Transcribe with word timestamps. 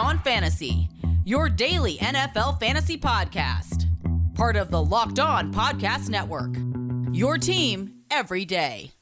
On 0.00 0.18
Fantasy, 0.20 0.88
your 1.26 1.50
daily 1.50 1.98
NFL 1.98 2.58
fantasy 2.58 2.96
podcast. 2.96 3.84
Part 4.34 4.56
of 4.56 4.70
the 4.70 4.82
Locked 4.82 5.18
On 5.18 5.52
Podcast 5.52 6.08
Network. 6.08 6.56
Your 7.14 7.36
team 7.36 7.96
every 8.10 8.46
day. 8.46 8.92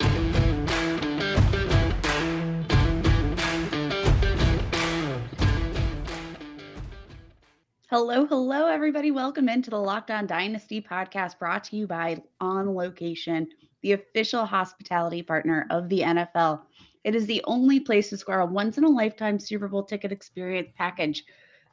Hello, 7.89 8.27
hello, 8.27 8.67
everybody. 8.67 9.13
Welcome 9.13 9.49
into 9.49 9.71
the 9.71 9.79
Locked 9.79 10.11
On 10.11 10.27
Dynasty 10.27 10.83
podcast 10.83 11.39
brought 11.39 11.63
to 11.65 11.77
you 11.77 11.87
by 11.87 12.21
On 12.41 12.75
Location, 12.75 13.47
the 13.83 13.93
official 13.93 14.45
hospitality 14.45 15.23
partner 15.23 15.65
of 15.71 15.89
the 15.89 16.01
NFL. 16.01 16.63
It 17.05 17.15
is 17.15 17.27
the 17.27 17.43
only 17.45 17.79
place 17.81 18.09
to 18.11 18.17
score 18.17 18.41
a 18.41 18.47
once 18.47 18.79
in 18.79 18.85
a 18.85 18.89
lifetime 18.89 19.39
Super 19.39 19.69
Bowl 19.69 19.83
ticket 19.85 20.11
experience 20.13 20.69
package. 20.77 21.25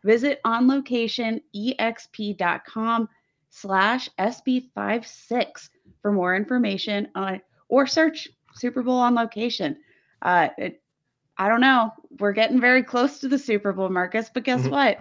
Visit 0.03 0.39
onlocationexp.com 0.45 3.09
slash 3.49 4.09
SB56 4.19 5.69
for 6.01 6.11
more 6.11 6.35
information 6.35 7.07
on 7.15 7.41
or 7.69 7.87
search 7.87 8.27
Super 8.53 8.83
Bowl 8.83 8.99
on 8.99 9.15
location. 9.15 9.77
Uh, 10.21 10.49
it, 10.57 10.81
I 11.37 11.47
don't 11.49 11.61
know. 11.61 11.91
We're 12.19 12.31
getting 12.33 12.59
very 12.61 12.83
close 12.83 13.19
to 13.19 13.27
the 13.27 13.37
Super 13.39 13.73
Bowl, 13.73 13.89
Marcus, 13.89 14.29
but 14.33 14.43
guess 14.43 14.61
Mhm. 14.61 14.71
what? 14.71 14.99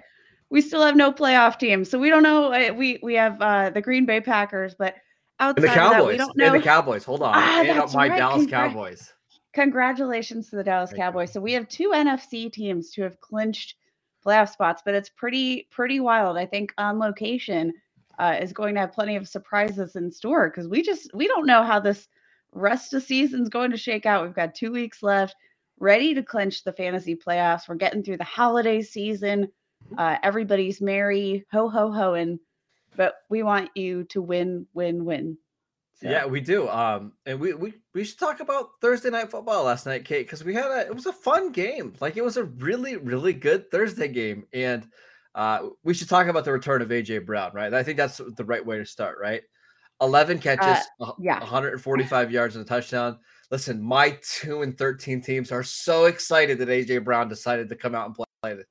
We 0.51 0.61
still 0.61 0.83
have 0.85 0.97
no 0.97 1.13
playoff 1.13 1.59
team, 1.59 1.85
so 1.85 1.99
we 1.99 2.11
don't 2.11 2.23
know. 2.23 2.53
uh, 2.53 2.73
We 2.73 2.99
we 3.03 3.15
have 3.15 3.41
uh, 3.41 3.71
the 3.71 3.81
Green 3.81 4.05
Bay 4.07 4.21
Packers, 4.21 4.75
but 4.75 4.95
outside 5.41 5.65
And 5.65 5.65
the 5.65 5.69
of 5.71 5.75
that, 5.75 5.91
we 5.91 5.97
Cowboys. 6.17 6.19
don't 6.19 6.37
know. 6.37 6.47
And 6.47 6.55
the 6.55 6.61
Cowboys. 6.65 7.05
Hold 7.05 7.23
on. 7.23 7.33
Ah, 7.35 7.61
and 7.63 7.93
my 7.93 8.09
right. 8.09 8.17
Dallas 8.19 8.47
Congra- 8.47 8.51
Cowboys. 8.51 9.13
Congratulations 9.55 10.51
to 10.51 10.57
the 10.57 10.65
Dallas 10.65 10.91
Thank 10.91 10.99
you. 10.99 11.05
Cowboys. 11.05 11.33
So 11.33 11.41
we 11.41 11.53
have 11.53 11.69
two 11.69 11.91
NFC 11.91 12.53
teams 12.53 12.91
to 12.93 13.03
have 13.03 13.21
clinched 13.21 13.77
playoff 14.25 14.51
spots, 14.51 14.83
but 14.85 14.95
it's 14.95 15.09
pretty 15.09 15.69
pretty 15.71 16.01
wild. 16.01 16.37
I 16.37 16.47
think 16.47 16.75
on 16.77 16.99
location 16.99 17.73
uh, 18.19 18.37
is 18.41 18.53
going 18.53 18.75
to 18.75 18.81
have 18.81 18.93
plenty 18.93 19.17
of 19.17 19.29
surprises 19.29 19.97
in 19.97 20.11
store 20.11 20.51
because 20.51 20.69
we 20.69 20.83
just 20.83 21.11
we 21.15 21.29
don't 21.29 21.47
know 21.47 21.63
how 21.63 21.79
this 21.79 22.09
rest 22.53 22.95
of 22.95 23.03
season's 23.03 23.49
going 23.49 23.71
to 23.71 23.77
shake 23.77 24.07
out. 24.07 24.25
We've 24.25 24.35
got 24.35 24.55
two 24.55 24.73
weeks 24.73 25.03
left, 25.03 25.37
ready 25.79 26.15
to 26.15 26.23
clinch 26.23 26.65
the 26.65 26.73
fantasy 26.73 27.17
playoffs. 27.17 27.69
We're 27.69 27.75
getting 27.77 28.03
through 28.03 28.19
the 28.19 28.25
holiday 28.25 28.83
season. 28.83 29.49
Uh, 29.97 30.17
everybody's 30.23 30.81
merry, 30.81 31.45
ho 31.53 31.69
ho 31.69 31.93
ho, 31.93 32.15
and 32.15 32.41
but 32.97 33.15
we 33.29 33.43
want 33.43 33.71
you 33.77 34.05
to 34.05 34.23
win, 34.23 34.67
win, 34.73 35.05
win. 35.05 35.37
So- 36.01 36.11
Yeah, 36.11 36.27
we 36.27 36.41
do. 36.41 36.69
Um, 36.69 37.13
and 37.27 37.39
we 37.39 37.55
we 37.55 37.75
we 37.95 38.05
should 38.05 38.19
talk 38.19 38.41
about 38.41 38.71
Thursday 38.81 39.11
night 39.11 39.31
football 39.31 39.65
last 39.65 39.87
night, 39.87 40.05
Kate, 40.05 40.27
because 40.27 40.43
we 40.45 40.53
had 40.55 40.67
a 40.71 40.87
it 40.87 40.95
was 40.95 41.07
a 41.07 41.13
fun 41.13 41.53
game. 41.53 41.95
Like 42.01 42.17
it 42.17 42.25
was 42.25 42.37
a 42.37 42.45
really 42.45 42.97
really 42.97 43.33
good 43.33 43.71
Thursday 43.71 44.09
game, 44.09 44.45
and 44.53 44.87
uh, 45.35 45.69
we 45.83 45.95
should 45.95 46.09
talk 46.09 46.27
about 46.27 46.45
the 46.45 46.53
return 46.53 46.83
of 46.83 46.89
AJ 46.89 47.27
Brown, 47.27 47.53
right? 47.55 47.73
I 47.73 47.83
think 47.83 47.97
that's 47.97 48.19
the 48.37 48.45
right 48.45 48.65
way 48.65 48.79
to 48.79 48.87
start, 48.87 49.19
right? 49.21 49.43
Eleven 50.01 50.39
catches, 50.41 50.85
a- 51.01 51.13
yeah. 51.21 51.39
145 51.41 52.31
yards 52.33 52.57
and 52.57 52.65
a 52.65 52.69
touchdown. 52.69 53.19
Listen, 53.51 53.81
my 53.81 54.19
two 54.23 54.63
and 54.63 54.77
13 54.77 55.21
teams 55.21 55.53
are 55.53 55.63
so 55.63 56.07
excited 56.07 56.59
that 56.59 56.69
AJ 56.69 57.05
Brown 57.05 57.29
decided 57.29 57.69
to 57.69 57.77
come 57.77 57.95
out 57.95 58.07
and 58.07 58.15
play. 58.17 58.65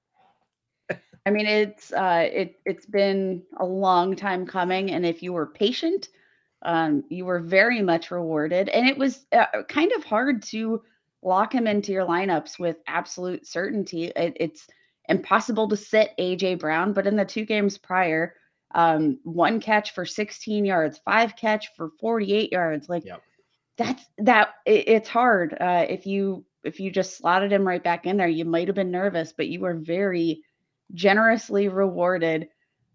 I 1.26 1.30
mean, 1.32 1.46
it's 1.46 1.94
uh, 1.94 2.28
it 2.32 2.56
it's 2.66 2.86
been 2.86 3.44
a 3.58 3.66
long 3.66 4.14
time 4.16 4.46
coming, 4.46 4.92
and 4.92 5.06
if 5.06 5.24
you 5.24 5.32
were 5.32 5.46
patient, 5.48 6.10
um, 6.64 7.04
you 7.10 7.26
were 7.26 7.40
very 7.40 7.82
much 7.82 8.12
rewarded. 8.12 8.70
And 8.70 8.88
it 8.88 8.98
was 8.98 9.26
uh, 9.32 9.64
kind 9.68 9.92
of 9.94 10.04
hard 10.04 10.44
to 10.44 10.82
lock 11.22 11.54
him 11.54 11.68
into 11.68 11.92
your 11.92 12.06
lineups 12.06 12.60
with 12.60 12.78
absolute 12.88 13.48
certainty. 13.48 14.06
It, 14.06 14.38
it's 14.40 14.68
impossible 15.10 15.68
to 15.70 15.78
sit 15.78 16.12
AJ 16.20 16.60
Brown, 16.60 16.94
but 16.94 17.08
in 17.08 17.16
the 17.16 17.26
two 17.26 17.46
games 17.46 17.78
prior, 17.78 18.36
um, 18.76 19.20
one 19.24 19.60
catch 19.60 19.94
for 19.94 20.06
16 20.06 20.66
yards, 20.66 21.00
five 21.06 21.36
catch 21.36 21.70
for 21.76 21.92
48 22.00 22.52
yards, 22.52 22.90
like 22.90 23.06
Yep. 23.06 23.22
that's 23.78 24.06
that. 24.20 24.50
It, 24.66 24.88
it's 24.88 25.10
hard 25.10 25.56
uh, 25.60 25.86
if 25.88 26.06
you 26.06 26.46
if 26.64 26.80
you 26.80 26.90
just 26.92 27.18
slotted 27.18 27.52
him 27.52 27.68
right 27.68 27.84
back 27.84 28.06
in 28.06 28.18
there. 28.18 28.28
You 28.28 28.46
might 28.46 28.68
have 28.68 28.76
been 28.76 28.92
nervous, 28.92 29.34
but 29.36 29.48
you 29.48 29.60
were 29.60 29.76
very 29.76 30.44
generously 30.94 31.68
rewarded. 31.68 32.48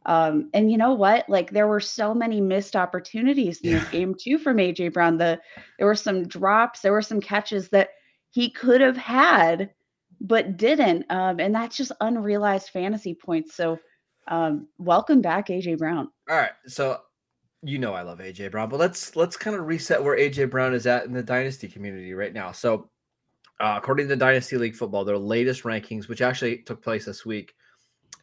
Um, 0.09 0.49
and 0.55 0.73
you 0.73 0.79
know 0.79 0.95
what? 0.95 1.29
Like 1.29 1.51
there 1.51 1.69
were 1.69 1.81
so 1.81 2.15
many 2.15 2.41
missed 2.41 2.75
opportunities 2.75 3.61
in 3.61 3.73
this 3.73 3.89
game 3.91 4.15
too 4.19 4.39
from 4.39 4.57
AJ 4.57 4.95
Brown. 4.95 5.19
The 5.19 5.39
there 5.79 5.87
were 5.87 5.95
some 5.95 6.27
drops, 6.27 6.81
there 6.81 6.93
were 6.93 7.03
some 7.03 7.21
catches 7.21 7.69
that 7.69 7.91
he 8.31 8.51
could 8.51 8.81
have 8.81 8.97
had, 8.97 9.71
but 10.19 10.57
didn't. 10.57 11.05
Um, 11.11 11.39
and 11.41 11.55
that's 11.55 11.77
just 11.77 11.93
unrealized 12.01 12.71
fantasy 12.71 13.15
points. 13.15 13.55
So 13.55 13.79
um, 14.29 14.69
welcome 14.79 15.21
back, 15.21 15.49
AJ 15.49 15.77
Brown. 15.77 16.09
All 16.31 16.37
right, 16.37 16.53
so 16.67 17.01
you 17.63 17.79
know 17.79 17.93
I 17.93 18.01
love 18.01 18.21
AJ 18.21 18.51
Brown, 18.51 18.71
but 18.71 18.81
let's 18.81 19.15
let's 19.15 19.37
kind 19.37 19.57
of 19.57 19.67
reset 19.67 20.03
where 20.03 20.17
AJ 20.17 20.51
Brown 20.51 20.73
is 20.73 20.87
at 20.87 21.05
in 21.05 21.13
the 21.13 21.23
dynasty 21.23 21.69
community 21.69 22.15
right 22.15 22.33
now. 22.33 22.53
So, 22.53 22.89
uh, 23.61 23.75
according 23.77 24.09
to 24.09 24.17
Dynasty 24.17 24.57
League 24.57 24.75
Football, 24.77 25.05
their 25.05 25.19
latest 25.19 25.65
rankings, 25.65 26.09
which 26.09 26.23
actually 26.23 26.63
took 26.63 26.83
place 26.83 27.05
this 27.05 27.27
week, 27.27 27.53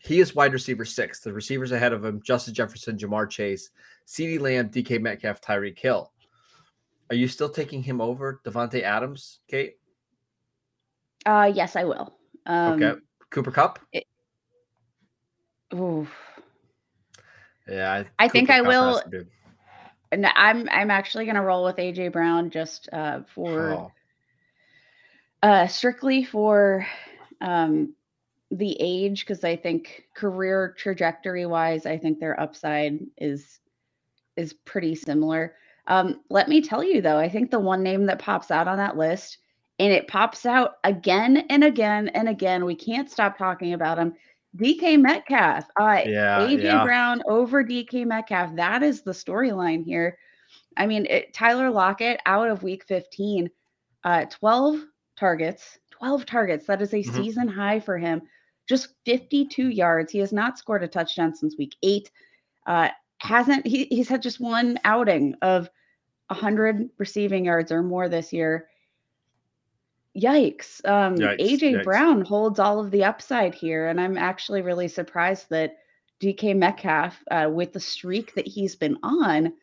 he 0.05 0.19
is 0.19 0.35
wide 0.35 0.53
receiver 0.53 0.85
six. 0.85 1.19
The 1.19 1.33
receivers 1.33 1.71
ahead 1.71 1.93
of 1.93 2.03
him: 2.05 2.21
Justin 2.23 2.53
Jefferson, 2.53 2.97
Ja'Marr 2.97 3.29
Chase, 3.29 3.71
CeeDee 4.07 4.39
Lamb, 4.39 4.67
D.K. 4.69 4.99
Metcalf, 4.99 5.41
Tyreek 5.41 5.77
Hill. 5.79 6.11
Are 7.09 7.15
you 7.15 7.27
still 7.27 7.49
taking 7.49 7.83
him 7.83 8.01
over 8.01 8.41
Davante 8.45 8.81
Adams, 8.81 9.39
Kate? 9.47 9.77
Uh, 11.25 11.51
yes, 11.53 11.75
I 11.75 11.83
will. 11.83 12.17
Um, 12.45 12.81
okay, 12.83 12.99
Cooper 13.31 13.51
Kupp. 13.51 13.79
oof. 15.73 16.09
Yeah, 17.67 18.03
I 18.19 18.27
think 18.27 18.47
Cooper 18.49 18.59
I 18.61 18.63
Kupp 18.63 18.67
will- 18.67 18.93
has 18.95 19.03
to 19.03 19.09
be- 19.09 19.25
And 20.11 20.25
I'm 20.35 20.69
I'm 20.69 20.91
actually 20.91 21.25
gonna 21.25 21.43
roll 21.43 21.63
with 21.65 21.77
AJ 21.77 22.11
Brown 22.11 22.49
just 22.51 22.87
uh, 22.93 23.21
for. 23.33 23.71
Oh, 23.73 23.91
uh 25.43 25.67
strictly 25.67 26.23
for 26.23 26.87
um 27.41 27.93
the 28.51 28.75
age 28.79 29.21
because 29.21 29.43
i 29.43 29.55
think 29.55 30.05
career 30.15 30.73
trajectory 30.77 31.45
wise 31.45 31.85
i 31.85 31.97
think 31.97 32.19
their 32.19 32.39
upside 32.39 32.99
is 33.17 33.59
is 34.37 34.53
pretty 34.53 34.95
similar 34.95 35.55
um 35.87 36.21
let 36.29 36.47
me 36.47 36.61
tell 36.61 36.83
you 36.83 37.01
though 37.01 37.17
i 37.17 37.27
think 37.29 37.49
the 37.51 37.59
one 37.59 37.83
name 37.83 38.05
that 38.05 38.19
pops 38.19 38.51
out 38.51 38.67
on 38.67 38.77
that 38.77 38.97
list 38.97 39.39
and 39.79 39.91
it 39.91 40.07
pops 40.07 40.45
out 40.45 40.75
again 40.83 41.37
and 41.49 41.63
again 41.63 42.07
and 42.09 42.29
again 42.29 42.65
we 42.65 42.75
can't 42.75 43.09
stop 43.09 43.37
talking 43.37 43.73
about 43.73 43.97
him 43.97 44.13
dk 44.57 44.99
metcalf 45.01 45.65
uh 45.79 46.01
yeah, 46.05 46.47
AJ 46.47 46.61
yeah. 46.63 46.83
Brown 46.83 47.21
over 47.27 47.63
DK 47.63 48.05
Metcalf. 48.05 48.55
That 48.55 48.83
is 48.83 49.01
the 49.03 49.11
storyline 49.11 49.83
here. 49.83 50.17
I 50.77 50.85
mean, 50.85 51.05
it, 51.09 51.33
Tyler 51.33 51.69
Lockett 51.69 52.19
out 52.25 52.49
of 52.49 52.63
week 52.63 52.83
15, 52.85 53.49
uh, 54.03 54.25
12 54.25 54.81
targets, 55.17 55.79
12 55.91 56.25
targets. 56.25 56.65
That 56.67 56.81
is 56.81 56.93
a 56.93 57.03
Mhm. 57.03 57.13
season 57.13 57.47
high 57.47 57.79
for 57.79 57.97
him. 57.97 58.21
Just 58.67 58.89
52 59.05 59.69
yards. 59.69 60.11
He 60.11 60.19
has 60.19 60.33
not 60.33 60.57
scored 60.57 60.83
a 60.83 60.87
touchdown 60.87 61.35
since 61.35 61.57
week 61.57 61.75
eight. 61.83 62.11
Uh, 62.65 62.89
hasn't 63.19 63.65
he, 63.65 63.85
he's 63.85 64.09
had 64.09 64.21
just 64.21 64.39
one 64.39 64.79
outing 64.83 65.35
of 65.41 65.69
100 66.27 66.89
receiving 66.97 67.45
yards 67.45 67.71
or 67.71 67.83
more 67.83 68.09
this 68.09 68.33
year. 68.33 68.67
Yikes. 70.17 70.83
Um, 70.85 71.15
Yikes, 71.15 71.39
AJ 71.39 71.59
yikes. 71.59 71.83
Brown 71.83 72.21
holds 72.21 72.59
all 72.59 72.79
of 72.79 72.91
the 72.91 73.03
upside 73.03 73.53
here. 73.53 73.87
And 73.87 73.99
I'm 73.99 74.17
actually 74.17 74.61
really 74.61 74.87
surprised 74.87 75.47
that 75.49 75.77
DK 76.21 76.55
Metcalf, 76.55 77.21
uh, 77.29 77.49
with 77.51 77.73
the 77.73 77.79
streak 77.79 78.33
that 78.35 78.47
he's 78.47 78.75
been 78.75 78.97
on, 79.03 79.53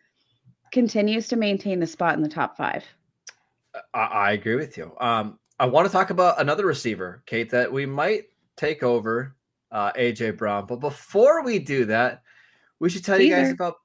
continues 0.73 1.29
to 1.29 1.37
maintain 1.37 1.81
the 1.81 1.87
spot 1.87 2.15
in 2.15 2.23
the 2.23 2.29
top 2.29 2.57
five. 2.57 2.85
I, 3.95 4.01
I 4.01 4.33
agree 4.33 4.57
with 4.57 4.77
you. 4.77 4.93
Um, 5.01 5.39
I 5.59 5.67
want 5.67 5.87
to 5.87 5.93
talk 5.93 6.11
about 6.11 6.41
another 6.41 6.67
receiver, 6.67 7.23
Kate, 7.27 7.51
that 7.51 7.73
we 7.73 7.87
might 7.87 8.25
take 8.63 8.83
over 8.83 9.35
uh, 9.71 9.93
AJ 9.93 10.39
Brown. 10.39 10.67
But 10.67 10.81
before 10.81 11.43
we 11.43 11.59
do 11.59 11.85
that, 11.87 12.23
we 12.79 12.91
should 12.91 13.05
tell 13.05 13.21
you 13.21 13.31
guys 13.31 13.51
about. 13.51 13.77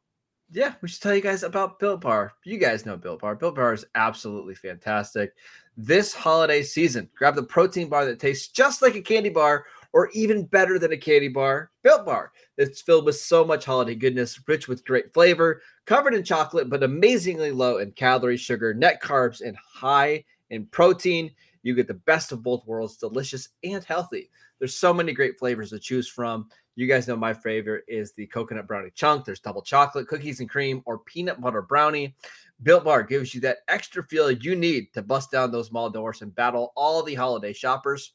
Yeah, 0.50 0.75
we 0.81 0.88
should 0.88 1.01
tell 1.01 1.13
you 1.13 1.21
guys 1.21 1.44
about 1.44 1.77
Built 1.77 2.00
Bar. 2.00 2.31
You 2.45 2.57
guys 2.57 2.85
know 2.85 2.95
Built 2.95 3.19
Bar. 3.19 3.35
Built 3.35 3.56
Bar 3.56 3.74
is 3.74 3.85
absolutely 3.95 4.56
fantastic. 4.56 5.33
This 5.75 6.13
holiday 6.13 6.63
season, 6.63 7.09
grab 7.18 7.35
the 7.35 7.44
protein 7.44 7.89
bar 7.89 8.06
that 8.06 8.19
tastes 8.19 8.47
just 8.47 8.81
like 8.81 8.95
a 8.95 9.01
candy 9.01 9.29
bar 9.29 9.65
or 9.91 10.09
even 10.13 10.45
better 10.45 10.80
than 10.80 10.94
a 10.94 10.97
candy 10.97 11.27
bar, 11.27 11.71
Built 11.83 12.06
Bar. 12.06 12.31
It's 12.57 12.81
filled 12.81 13.06
with 13.06 13.18
so 13.18 13.44
much 13.44 13.65
holiday 13.65 13.95
goodness, 13.95 14.39
rich 14.47 14.69
with 14.69 14.85
great 14.85 15.13
flavor, 15.13 15.62
covered 15.85 16.13
in 16.13 16.23
chocolate, 16.23 16.69
but 16.69 16.83
amazingly 16.83 17.51
low 17.51 17.80
in 17.80 17.91
calories, 17.91 18.39
sugar, 18.39 18.73
net 18.73 19.01
carbs, 19.01 19.41
and 19.41 19.57
high 19.57 20.23
in 20.50 20.65
protein. 20.68 21.31
You 21.68 21.75
get 21.75 21.88
the 21.90 21.96
best 21.96 22.31
of 22.31 22.44
both 22.44 22.66
worlds, 22.66 22.96
delicious 22.96 23.50
and 23.62 23.84
healthy. 23.84 24.30
There's 24.58 24.74
so 24.74 24.94
many 24.94 25.12
great 25.12 25.38
flavors 25.38 25.72
to 25.72 25.80
choose 25.80 26.08
from. 26.08 26.48
You 26.75 26.88
guys 26.88 27.10
know 27.10 27.18
my 27.18 27.34
favorite 27.34 27.84
is 27.90 28.14
the 28.14 28.25
coconut 28.28 28.68
brownie 28.68 28.92
chunk. 28.96 29.25
There's 29.25 29.42
double 29.42 29.62
chocolate, 29.62 30.08
cookies 30.08 30.40
and 30.40 30.50
cream, 30.50 30.81
or 30.86 31.00
peanut 31.00 31.42
butter 31.42 31.62
brownie. 31.62 32.16
Built 32.64 32.86
Bar 32.86 33.04
gives 33.04 33.36
you 33.36 33.42
that 33.42 33.58
extra 33.68 34.02
feel 34.02 34.31
you 34.31 34.56
need 34.56 34.94
to 34.94 35.02
bust 35.02 35.30
down 35.30 35.52
those 35.52 35.69
mall 35.69 35.90
doors 35.90 36.22
and 36.22 36.34
battle 36.34 36.72
all 36.78 37.04
the 37.04 37.16
holiday 37.16 37.52
shoppers. 37.52 38.14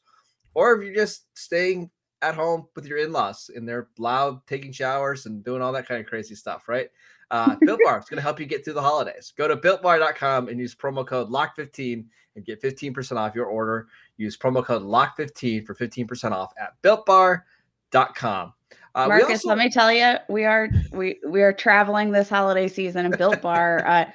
Or 0.55 0.73
if 0.73 0.83
you're 0.83 0.95
just 0.95 1.27
staying 1.37 1.91
at 2.23 2.33
home 2.33 2.65
with 2.75 2.87
your 2.87 2.97
in-laws 2.97 3.51
and 3.55 3.69
they're 3.69 3.89
loud 3.99 4.47
taking 4.47 4.71
showers 4.71 5.27
and 5.27 5.43
doing 5.43 5.61
all 5.61 5.73
that 5.73 5.87
kind 5.87 6.01
of 6.01 6.07
crazy 6.07 6.33
stuff, 6.33 6.67
right? 6.67 6.89
Uh, 7.31 7.55
Built 7.61 7.79
Bar 7.83 7.99
is 7.99 8.05
going 8.05 8.17
to 8.17 8.21
help 8.21 8.39
you 8.39 8.45
get 8.45 8.63
through 8.63 8.73
the 8.73 8.81
holidays. 8.81 9.33
Go 9.37 9.47
to 9.47 9.55
builtbar.com 9.55 10.49
and 10.49 10.59
use 10.59 10.75
promo 10.75 11.05
code 11.05 11.29
LOCK15 11.29 12.05
and 12.35 12.45
get 12.45 12.61
15% 12.61 13.17
off 13.17 13.35
your 13.35 13.45
order. 13.45 13.87
Use 14.17 14.37
promo 14.37 14.63
code 14.63 14.83
LOCK15 14.83 15.65
for 15.65 15.75
15% 15.75 16.31
off 16.31 16.53
at 16.59 16.73
builtbar.com. 16.83 18.53
Uh, 18.95 19.07
Marcus, 19.07 19.29
also- 19.29 19.49
let 19.49 19.57
me 19.57 19.69
tell 19.69 19.91
you, 19.91 20.17
we 20.29 20.45
are 20.45 20.69
we 20.91 21.19
we 21.27 21.41
are 21.41 21.51
traveling 21.51 22.11
this 22.11 22.29
holiday 22.29 22.67
season 22.67 23.05
and 23.05 23.17
Built 23.17 23.41
Bar. 23.41 23.83
Uh, 23.93 24.05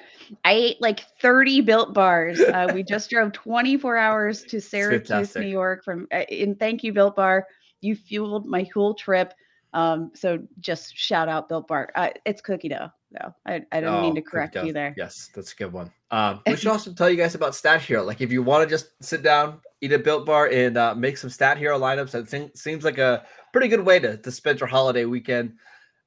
I 0.45 0.51
ate 0.53 0.81
like 0.81 0.99
30 1.21 1.61
Built 1.61 1.93
Bars. 1.93 2.39
Uh, 2.39 2.71
we 2.73 2.83
just 2.83 3.09
drove 3.09 3.33
24 3.33 3.97
hours 3.97 4.43
to 4.43 4.61
Syracuse, 4.61 5.35
New 5.35 5.47
York. 5.47 5.83
From 5.83 6.07
uh, 6.11 6.17
and 6.29 6.57
thank 6.59 6.83
you, 6.83 6.93
Built 6.93 7.15
Bar. 7.15 7.47
You 7.81 7.95
fueled 7.95 8.45
my 8.45 8.67
whole 8.73 8.93
trip. 8.93 9.33
Um, 9.73 10.11
so 10.13 10.39
just 10.59 10.95
shout 10.95 11.29
out 11.29 11.49
Built 11.49 11.67
Bar. 11.67 11.89
Uh, 11.95 12.09
it's 12.25 12.41
cookie 12.41 12.69
dough. 12.69 12.89
No, 13.11 13.33
I, 13.45 13.55
I 13.71 13.79
didn't 13.79 13.95
oh, 13.95 14.01
mean 14.01 14.15
to 14.15 14.21
correct 14.21 14.55
you 14.55 14.71
there. 14.71 14.93
Yes, 14.95 15.29
that's 15.33 15.53
a 15.53 15.55
good 15.55 15.73
one. 15.73 15.91
Um, 16.11 16.41
we 16.45 16.55
should 16.55 16.67
also 16.71 16.93
tell 16.93 17.09
you 17.09 17.17
guys 17.17 17.33
about 17.33 17.55
Stat 17.55 17.81
Hero. 17.81 18.03
Like 18.03 18.21
if 18.21 18.31
you 18.31 18.43
want 18.43 18.63
to 18.63 18.69
just 18.69 18.91
sit 19.03 19.23
down, 19.23 19.61
eat 19.81 19.91
a 19.91 19.99
Built 19.99 20.25
Bar, 20.25 20.49
and 20.49 20.77
uh, 20.77 20.93
make 20.93 21.17
some 21.17 21.29
Stat 21.29 21.57
Hero 21.57 21.79
lineups, 21.79 22.11
that 22.11 22.27
think, 22.27 22.55
seems 22.55 22.83
like 22.83 22.99
a 22.99 23.25
pretty 23.51 23.67
good 23.67 23.83
way 23.83 23.99
to, 23.99 24.17
to 24.17 24.31
spend 24.31 24.59
your 24.59 24.67
holiday 24.67 25.05
weekend. 25.05 25.53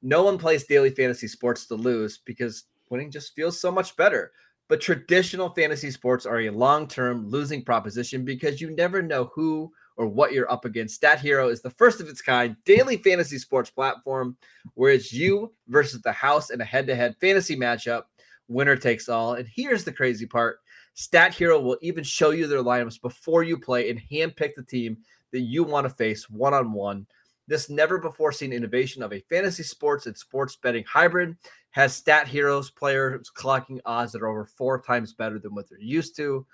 No 0.00 0.22
one 0.22 0.38
plays 0.38 0.64
daily 0.64 0.90
fantasy 0.90 1.26
sports 1.26 1.66
to 1.66 1.74
lose 1.74 2.18
because 2.18 2.64
winning 2.88 3.10
just 3.10 3.34
feels 3.34 3.60
so 3.60 3.72
much 3.72 3.96
better. 3.96 4.32
But 4.68 4.80
traditional 4.80 5.50
fantasy 5.50 5.90
sports 5.90 6.24
are 6.24 6.40
a 6.40 6.50
long 6.50 6.86
term 6.86 7.28
losing 7.28 7.64
proposition 7.64 8.24
because 8.24 8.60
you 8.60 8.70
never 8.70 9.02
know 9.02 9.30
who 9.34 9.72
or 9.96 10.06
what 10.06 10.32
you're 10.32 10.50
up 10.50 10.64
against. 10.64 10.94
Stat 10.94 11.20
Hero 11.20 11.48
is 11.48 11.62
the 11.62 11.70
first 11.70 12.00
of 12.00 12.08
its 12.08 12.20
kind 12.20 12.56
daily 12.64 12.96
fantasy 12.96 13.38
sports 13.38 13.70
platform 13.70 14.36
where 14.74 14.92
it's 14.92 15.12
you 15.12 15.52
versus 15.68 16.02
the 16.02 16.12
house 16.12 16.50
in 16.50 16.60
a 16.60 16.64
head 16.64 16.86
to 16.86 16.94
head 16.94 17.16
fantasy 17.20 17.56
matchup. 17.56 18.04
Winner 18.48 18.76
takes 18.76 19.08
all. 19.08 19.34
And 19.34 19.48
here's 19.48 19.84
the 19.84 19.92
crazy 19.92 20.26
part 20.26 20.58
Stat 20.94 21.34
Hero 21.34 21.60
will 21.60 21.78
even 21.82 22.04
show 22.04 22.30
you 22.30 22.46
their 22.46 22.62
lineups 22.62 23.00
before 23.00 23.42
you 23.42 23.58
play 23.58 23.90
and 23.90 24.00
handpick 24.10 24.54
the 24.54 24.62
team 24.62 24.98
that 25.32 25.40
you 25.40 25.64
want 25.64 25.86
to 25.86 25.94
face 25.94 26.28
one 26.28 26.54
on 26.54 26.72
one 26.72 27.06
this 27.48 27.68
never 27.68 27.98
before 27.98 28.32
seen 28.32 28.52
innovation 28.52 29.02
of 29.02 29.12
a 29.12 29.20
fantasy 29.28 29.62
sports 29.62 30.06
and 30.06 30.16
sports 30.16 30.56
betting 30.56 30.84
hybrid 30.84 31.36
has 31.70 31.94
Stat 31.94 32.28
Heroes 32.28 32.70
players 32.70 33.30
clocking 33.30 33.80
odds 33.84 34.12
that 34.12 34.22
are 34.22 34.28
over 34.28 34.44
four 34.44 34.80
times 34.80 35.14
better 35.14 35.38
than 35.38 35.54
what 35.54 35.68
they're 35.68 35.80
used 35.80 36.16
to. 36.16 36.46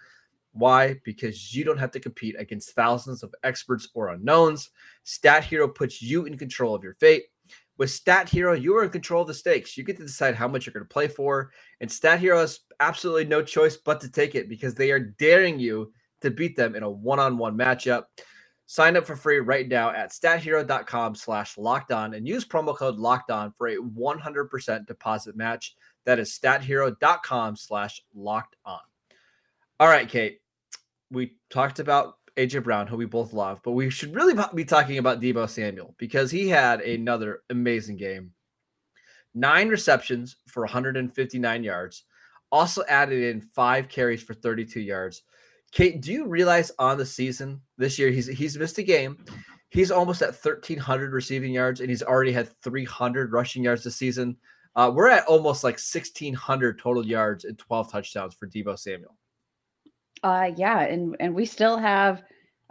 Why? 0.52 0.96
Because 1.04 1.54
you 1.54 1.64
don't 1.64 1.78
have 1.78 1.92
to 1.92 2.00
compete 2.00 2.36
against 2.38 2.74
thousands 2.74 3.22
of 3.22 3.34
experts 3.42 3.88
or 3.94 4.08
unknowns. 4.08 4.70
Stat 5.04 5.44
Hero 5.44 5.68
puts 5.68 6.02
you 6.02 6.24
in 6.24 6.38
control 6.38 6.74
of 6.74 6.82
your 6.82 6.94
fate. 6.94 7.24
With 7.76 7.90
Stat 7.90 8.28
Hero, 8.28 8.54
you 8.54 8.76
are 8.76 8.82
in 8.82 8.90
control 8.90 9.22
of 9.22 9.28
the 9.28 9.34
stakes. 9.34 9.76
You 9.76 9.84
get 9.84 9.96
to 9.98 10.02
decide 10.02 10.34
how 10.34 10.48
much 10.48 10.66
you're 10.66 10.72
going 10.72 10.84
to 10.84 10.92
play 10.92 11.06
for. 11.06 11.52
And 11.80 11.90
Stat 11.90 12.18
Hero 12.18 12.40
has 12.40 12.60
absolutely 12.80 13.24
no 13.24 13.40
choice 13.40 13.76
but 13.76 14.00
to 14.00 14.10
take 14.10 14.34
it 14.34 14.48
because 14.48 14.74
they 14.74 14.90
are 14.90 14.98
daring 14.98 15.60
you 15.60 15.92
to 16.22 16.30
beat 16.30 16.56
them 16.56 16.74
in 16.74 16.82
a 16.82 16.90
one 16.90 17.20
on 17.20 17.38
one 17.38 17.56
matchup. 17.56 18.04
Sign 18.66 18.96
up 18.96 19.06
for 19.06 19.16
free 19.16 19.38
right 19.38 19.66
now 19.66 19.90
at 19.90 20.10
stathero.com 20.10 21.14
slash 21.14 21.56
locked 21.56 21.92
on 21.92 22.14
and 22.14 22.28
use 22.28 22.44
promo 22.44 22.76
code 22.76 22.96
locked 22.96 23.30
on 23.30 23.52
for 23.52 23.68
a 23.68 23.76
100% 23.76 24.86
deposit 24.86 25.36
match. 25.36 25.76
That 26.04 26.18
is 26.18 26.38
stathero.com 26.38 27.56
slash 27.56 28.02
locked 28.14 28.56
on. 28.64 28.80
All 29.80 29.88
right, 29.88 30.08
Kate, 30.08 30.40
we 31.08 31.36
talked 31.50 31.78
about 31.78 32.14
AJ 32.36 32.64
Brown, 32.64 32.88
who 32.88 32.96
we 32.96 33.04
both 33.04 33.32
love, 33.32 33.60
but 33.62 33.72
we 33.72 33.90
should 33.90 34.12
really 34.12 34.34
be 34.52 34.64
talking 34.64 34.98
about 34.98 35.20
Deebo 35.20 35.48
Samuel 35.48 35.94
because 35.98 36.32
he 36.32 36.48
had 36.48 36.80
another 36.80 37.42
amazing 37.50 37.96
game. 37.96 38.32
Nine 39.34 39.68
receptions 39.68 40.34
for 40.48 40.64
159 40.64 41.62
yards, 41.62 42.02
also 42.50 42.82
added 42.88 43.22
in 43.22 43.40
five 43.40 43.88
carries 43.88 44.20
for 44.20 44.34
32 44.34 44.80
yards. 44.80 45.22
Kate, 45.70 46.00
do 46.00 46.12
you 46.12 46.26
realize 46.26 46.72
on 46.80 46.98
the 46.98 47.06
season 47.06 47.60
this 47.76 48.00
year 48.00 48.10
he's 48.10 48.26
he's 48.26 48.58
missed 48.58 48.78
a 48.78 48.82
game. 48.82 49.24
He's 49.70 49.92
almost 49.92 50.22
at 50.22 50.34
1,300 50.34 51.12
receiving 51.12 51.52
yards, 51.52 51.80
and 51.80 51.88
he's 51.88 52.02
already 52.02 52.32
had 52.32 52.48
300 52.62 53.32
rushing 53.32 53.62
yards 53.62 53.84
this 53.84 53.94
season. 53.94 54.38
Uh, 54.74 54.90
we're 54.92 55.08
at 55.08 55.26
almost 55.26 55.62
like 55.62 55.74
1,600 55.74 56.80
total 56.80 57.06
yards 57.06 57.44
and 57.44 57.58
12 57.58 57.92
touchdowns 57.92 58.34
for 58.34 58.48
Deebo 58.48 58.76
Samuel. 58.76 59.14
Uh, 60.22 60.50
yeah, 60.56 60.80
and 60.80 61.16
and 61.20 61.34
we 61.34 61.44
still 61.44 61.78
have 61.78 62.22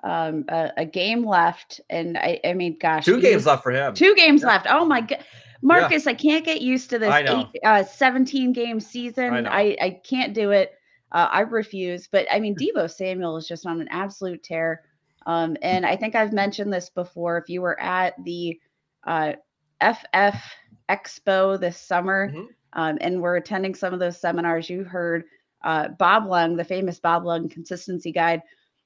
um, 0.04 0.46
a, 0.50 0.72
a, 0.78 0.86
game 0.86 1.26
left, 1.26 1.82
and 1.90 2.18
I, 2.18 2.40
I 2.44 2.54
mean, 2.54 2.78
gosh, 2.80 3.06
two 3.06 3.22
games 3.22 3.46
left 3.46 3.64
for 3.64 3.72
him. 3.72 3.94
Two 3.94 4.16
games 4.16 4.42
yeah. 4.42 4.48
left. 4.48 4.68
Oh 4.70 4.86
my 4.86 5.02
god, 5.02 5.24
Marcus, 5.62 6.06
yeah. 6.06 6.12
I 6.12 6.16
can't 6.16 6.46
get 6.46 6.62
used 6.62 6.90
to 6.92 7.00
this 7.00 7.14
eight, 7.14 7.48
uh, 7.64 7.84
17 7.84 8.54
game 8.54 8.80
season. 8.80 9.48
I, 9.48 9.62
I, 9.62 9.78
I 9.82 10.02
can't 10.04 10.34
do 10.34 10.52
it. 10.52 10.74
Uh, 11.12 11.28
I 11.32 11.42
refuse. 11.42 12.08
But 12.12 12.28
I 12.32 12.40
mean, 12.40 12.56
Deebo 12.56 12.92
Samuel 12.92 13.38
is 13.38 13.48
just 13.48 13.66
on 13.66 13.82
an 13.82 13.88
absolute 13.90 14.44
tear. 14.44 14.84
Um, 15.26 15.58
and 15.62 15.86
I 15.86 15.96
think 15.96 16.16
I've 16.16 16.34
mentioned 16.34 16.72
this 16.72 16.90
before. 16.90 17.38
If 17.38 17.50
you 17.50 17.62
were 17.62 17.80
at 17.80 18.14
the 18.24 18.60
uh, 19.06 19.34
FF 19.82 20.42
Expo 20.90 21.60
this 21.60 21.80
summer 21.80 22.30
mm-hmm. 22.30 22.46
um, 22.74 22.98
and 23.02 23.22
were 23.22 23.36
attending 23.36 23.76
some 23.76 23.94
of 23.94 24.00
those 24.00 24.20
seminars, 24.20 24.70
you 24.70 24.84
heard 24.84 25.26
uh, 25.64 25.90
Bob 25.90 26.28
Lung, 26.28 26.56
the 26.56 26.64
famous 26.64 27.00
Bob 27.00 27.26
Lung 27.26 27.50
consistency 27.50 28.12
guide. 28.12 28.42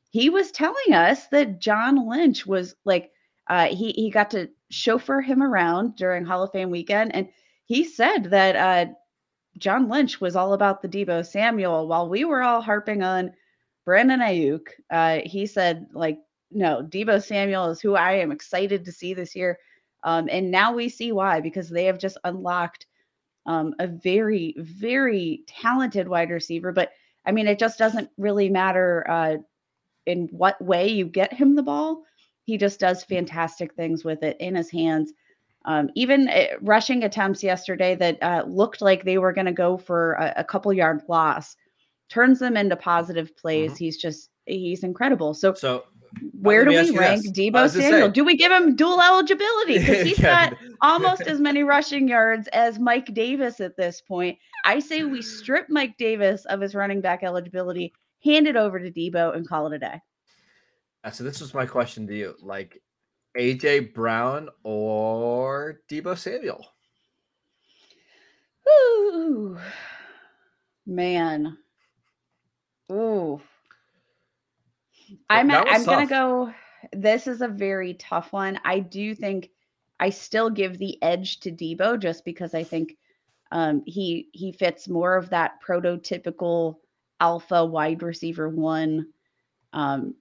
He 0.09 0.29
was 0.29 0.51
telling 0.51 0.93
us 0.93 1.27
that 1.27 1.59
John 1.59 2.07
Lynch 2.07 2.45
was 2.45 2.75
like, 2.85 3.11
uh, 3.47 3.67
he 3.67 3.91
he 3.91 4.09
got 4.09 4.31
to 4.31 4.49
chauffeur 4.69 5.21
him 5.21 5.41
around 5.43 5.95
during 5.95 6.25
Hall 6.25 6.43
of 6.43 6.51
Fame 6.51 6.69
weekend, 6.69 7.13
and 7.15 7.29
he 7.65 7.83
said 7.83 8.25
that 8.25 8.55
uh, 8.55 8.91
John 9.57 9.89
Lynch 9.89 10.21
was 10.21 10.35
all 10.35 10.53
about 10.53 10.81
the 10.81 10.87
Deebo 10.89 11.25
Samuel 11.25 11.87
while 11.87 12.07
we 12.09 12.25
were 12.25 12.41
all 12.41 12.61
harping 12.61 13.03
on 13.03 13.33
Brandon 13.85 14.19
Aiyuk, 14.19 14.67
Uh, 14.89 15.19
he 15.25 15.45
said, 15.45 15.87
like, 15.93 16.19
no, 16.51 16.83
Deebo 16.83 17.23
Samuel 17.23 17.69
is 17.69 17.81
who 17.81 17.95
I 17.95 18.13
am 18.13 18.31
excited 18.31 18.85
to 18.85 18.91
see 18.91 19.13
this 19.13 19.35
year. 19.35 19.57
Um, 20.03 20.29
and 20.31 20.51
now 20.51 20.73
we 20.73 20.89
see 20.89 21.11
why, 21.11 21.41
because 21.41 21.69
they 21.69 21.85
have 21.85 21.97
just 21.97 22.17
unlocked 22.23 22.85
um, 23.45 23.73
a 23.79 23.87
very, 23.87 24.55
very 24.57 25.43
talented 25.47 26.07
wide 26.07 26.29
receiver. 26.29 26.71
But 26.71 26.91
I 27.25 27.31
mean, 27.31 27.47
it 27.47 27.59
just 27.59 27.77
doesn't 27.77 28.09
really 28.17 28.49
matter 28.49 29.05
uh, 29.09 29.37
in 30.05 30.27
what 30.31 30.61
way 30.61 30.87
you 30.87 31.05
get 31.05 31.33
him 31.33 31.55
the 31.55 31.63
ball. 31.63 32.03
He 32.43 32.57
just 32.57 32.79
does 32.79 33.03
fantastic 33.03 33.73
things 33.75 34.03
with 34.03 34.23
it 34.23 34.37
in 34.39 34.55
his 34.55 34.69
hands. 34.69 35.13
Um, 35.65 35.89
even 35.95 36.27
uh, 36.27 36.57
rushing 36.61 37.03
attempts 37.03 37.43
yesterday 37.43 37.93
that 37.95 38.21
uh, 38.23 38.43
looked 38.47 38.81
like 38.81 39.03
they 39.03 39.19
were 39.19 39.33
going 39.33 39.45
to 39.45 39.51
go 39.51 39.77
for 39.77 40.13
a, 40.13 40.33
a, 40.37 40.43
couple 40.43 40.73
yard 40.73 41.03
loss 41.07 41.55
turns 42.09 42.39
them 42.39 42.57
into 42.57 42.75
positive 42.75 43.37
plays. 43.37 43.73
Mm-hmm. 43.73 43.83
He's 43.83 43.97
just 43.97 44.31
he's 44.45 44.83
incredible. 44.83 45.35
So, 45.35 45.53
so 45.53 45.83
where 46.41 46.65
do 46.65 46.71
we 46.71 46.97
rank 46.97 47.23
this. 47.23 47.31
Deebo 47.31 47.69
Samuel? 47.69 48.09
Do 48.09 48.23
we 48.23 48.35
give 48.35 48.51
him 48.51 48.75
dual 48.75 49.01
eligibility? 49.01 49.79
Because 49.79 50.01
he's 50.07 50.19
got 50.19 50.53
almost 50.81 51.21
as 51.27 51.39
many 51.39 51.63
rushing 51.63 52.07
yards 52.07 52.47
as 52.49 52.79
Mike 52.79 53.13
Davis 53.13 53.59
at 53.59 53.77
this 53.77 54.01
point. 54.01 54.37
I 54.65 54.79
say 54.79 55.03
we 55.03 55.21
strip 55.21 55.67
Mike 55.69 55.97
Davis 55.97 56.45
of 56.45 56.61
his 56.61 56.75
running 56.75 57.01
back 57.01 57.23
eligibility, 57.23 57.93
hand 58.23 58.47
it 58.47 58.55
over 58.55 58.79
to 58.79 58.91
Deebo, 58.91 59.35
and 59.35 59.47
call 59.47 59.67
it 59.67 59.75
a 59.75 59.79
day. 59.79 60.01
Uh, 61.03 61.11
so 61.11 61.23
this 61.23 61.41
was 61.41 61.53
my 61.53 61.65
question 61.65 62.07
to 62.07 62.15
you. 62.15 62.35
Like, 62.41 62.81
AJ 63.37 63.93
Brown 63.93 64.49
or 64.63 65.81
Deebo 65.89 66.17
Samuel? 66.17 66.65
Ooh, 68.67 69.57
man. 70.85 71.57
Ooh. 72.91 73.41
I'm 75.29 75.51
I'm 75.51 75.65
tough. 75.65 75.85
gonna 75.85 76.07
go. 76.07 76.53
This 76.93 77.27
is 77.27 77.41
a 77.41 77.47
very 77.47 77.93
tough 77.95 78.33
one. 78.33 78.59
I 78.65 78.79
do 78.79 79.13
think 79.15 79.49
I 79.99 80.09
still 80.09 80.49
give 80.49 80.77
the 80.77 81.01
edge 81.03 81.39
to 81.41 81.51
Deebo 81.51 81.99
just 81.99 82.25
because 82.25 82.53
I 82.53 82.63
think 82.63 82.97
um, 83.51 83.83
he 83.85 84.29
he 84.33 84.51
fits 84.51 84.87
more 84.87 85.15
of 85.15 85.29
that 85.29 85.61
prototypical 85.65 86.77
alpha 87.19 87.63
wide 87.63 88.01
receiver 88.01 88.49
one 88.49 89.07
um, 89.73 90.15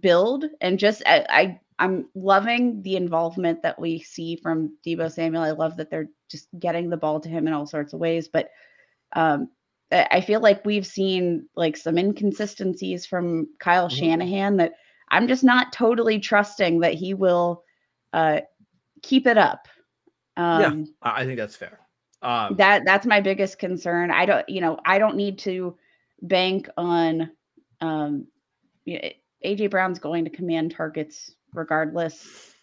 build, 0.00 0.46
and 0.60 0.78
just 0.78 1.02
I, 1.06 1.26
I 1.28 1.60
I'm 1.78 2.08
loving 2.14 2.82
the 2.82 2.96
involvement 2.96 3.62
that 3.62 3.78
we 3.78 4.00
see 4.00 4.36
from 4.36 4.76
Deebo 4.84 5.10
Samuel. 5.10 5.42
I 5.42 5.52
love 5.52 5.76
that 5.76 5.90
they're 5.90 6.10
just 6.28 6.48
getting 6.58 6.90
the 6.90 6.96
ball 6.96 7.20
to 7.20 7.28
him 7.28 7.46
in 7.46 7.52
all 7.52 7.66
sorts 7.66 7.92
of 7.92 8.00
ways. 8.00 8.28
But 8.28 8.50
um, 9.12 9.48
I 9.92 10.20
feel 10.20 10.40
like 10.40 10.64
we've 10.64 10.86
seen 10.86 11.48
like 11.56 11.76
some 11.76 11.98
inconsistencies 11.98 13.06
from 13.06 13.48
Kyle 13.58 13.88
mm-hmm. 13.88 13.96
Shanahan 13.96 14.56
that 14.58 14.74
I'm 15.10 15.26
just 15.26 15.42
not 15.42 15.72
totally 15.72 16.20
trusting 16.20 16.80
that 16.80 16.94
he 16.94 17.14
will 17.14 17.64
uh, 18.12 18.40
keep 19.02 19.26
it 19.26 19.36
up. 19.36 19.66
Um, 20.36 20.62
yeah, 20.62 20.84
I 21.02 21.24
think 21.24 21.38
that's 21.38 21.56
fair. 21.56 21.80
Um, 22.22 22.56
that 22.56 22.84
that's 22.84 23.06
my 23.06 23.20
biggest 23.20 23.58
concern. 23.58 24.10
I 24.10 24.26
don't, 24.26 24.48
you 24.48 24.60
know, 24.60 24.78
I 24.84 24.98
don't 24.98 25.16
need 25.16 25.38
to 25.40 25.76
bank 26.22 26.68
on 26.76 27.30
um, 27.80 28.26
AJ 28.86 29.70
Brown's 29.70 29.98
going 29.98 30.24
to 30.24 30.30
command 30.30 30.72
targets 30.72 31.34
regardless. 31.52 32.54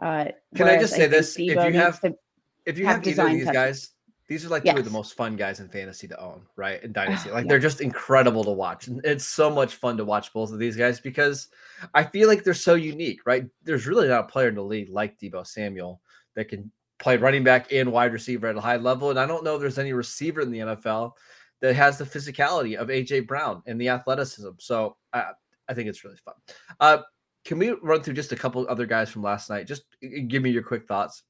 Uh, 0.00 0.26
Can 0.54 0.68
I 0.68 0.78
just 0.78 0.94
say 0.94 1.06
this? 1.06 1.38
If 1.38 1.40
you 1.40 1.72
have 1.74 2.00
to- 2.00 2.16
if 2.64 2.78
you 2.78 2.86
have 2.86 3.04
have, 3.04 3.08
either 3.08 3.26
of 3.26 3.32
these 3.32 3.50
guys, 3.50 3.90
these 4.28 4.44
are 4.46 4.48
like 4.48 4.64
two 4.64 4.70
of 4.76 4.84
the 4.84 4.90
most 4.90 5.14
fun 5.14 5.36
guys 5.36 5.60
in 5.60 5.68
fantasy 5.68 6.08
to 6.08 6.18
own, 6.20 6.42
right? 6.56 6.82
In 6.82 6.92
dynasty, 6.92 7.30
like 7.30 7.44
Yeah. 7.44 7.48
they're 7.50 7.58
just 7.58 7.80
incredible 7.80 8.44
to 8.44 8.52
watch, 8.52 8.86
and 8.88 9.00
it's 9.04 9.24
so 9.26 9.50
much 9.50 9.74
fun 9.74 9.96
to 9.96 10.04
watch 10.04 10.32
both 10.32 10.52
of 10.52 10.58
these 10.58 10.76
guys 10.76 11.00
because 11.00 11.48
I 11.94 12.04
feel 12.04 12.28
like 12.28 12.44
they're 12.44 12.54
so 12.54 12.74
unique, 12.74 13.20
right? 13.26 13.46
There's 13.62 13.86
really 13.86 14.08
not 14.08 14.24
a 14.24 14.28
player 14.28 14.48
in 14.48 14.54
the 14.54 14.62
league 14.62 14.88
like 14.90 15.18
Deebo 15.18 15.46
Samuel 15.46 16.00
that 16.34 16.48
can 16.48 16.70
play 16.98 17.16
running 17.16 17.42
back 17.44 17.72
and 17.72 17.90
wide 17.92 18.12
receiver 18.12 18.46
at 18.46 18.56
a 18.56 18.60
high 18.60 18.76
level, 18.76 19.10
and 19.10 19.18
I 19.18 19.26
don't 19.26 19.44
know 19.44 19.56
if 19.56 19.60
there's 19.60 19.78
any 19.78 19.92
receiver 19.92 20.40
in 20.40 20.50
the 20.50 20.60
NFL 20.60 21.12
that 21.60 21.74
has 21.74 21.98
the 21.98 22.04
physicality 22.04 22.76
of 22.76 22.88
AJ 22.88 23.26
Brown 23.26 23.62
and 23.66 23.80
the 23.80 23.88
athleticism. 23.88 24.50
So 24.58 24.96
I, 25.12 25.30
I 25.68 25.74
think 25.74 25.88
it's 25.88 26.04
really 26.04 26.16
fun. 26.16 26.34
Uh, 26.80 26.98
can 27.44 27.58
we 27.58 27.70
run 27.70 28.02
through 28.02 28.14
just 28.14 28.32
a 28.32 28.36
couple 28.36 28.66
other 28.68 28.86
guys 28.86 29.10
from 29.10 29.22
last 29.22 29.50
night? 29.50 29.66
Just 29.66 29.82
uh, 30.04 30.08
give 30.26 30.42
me 30.42 30.50
your 30.50 30.62
quick 30.62 30.86
thoughts. 30.86 31.22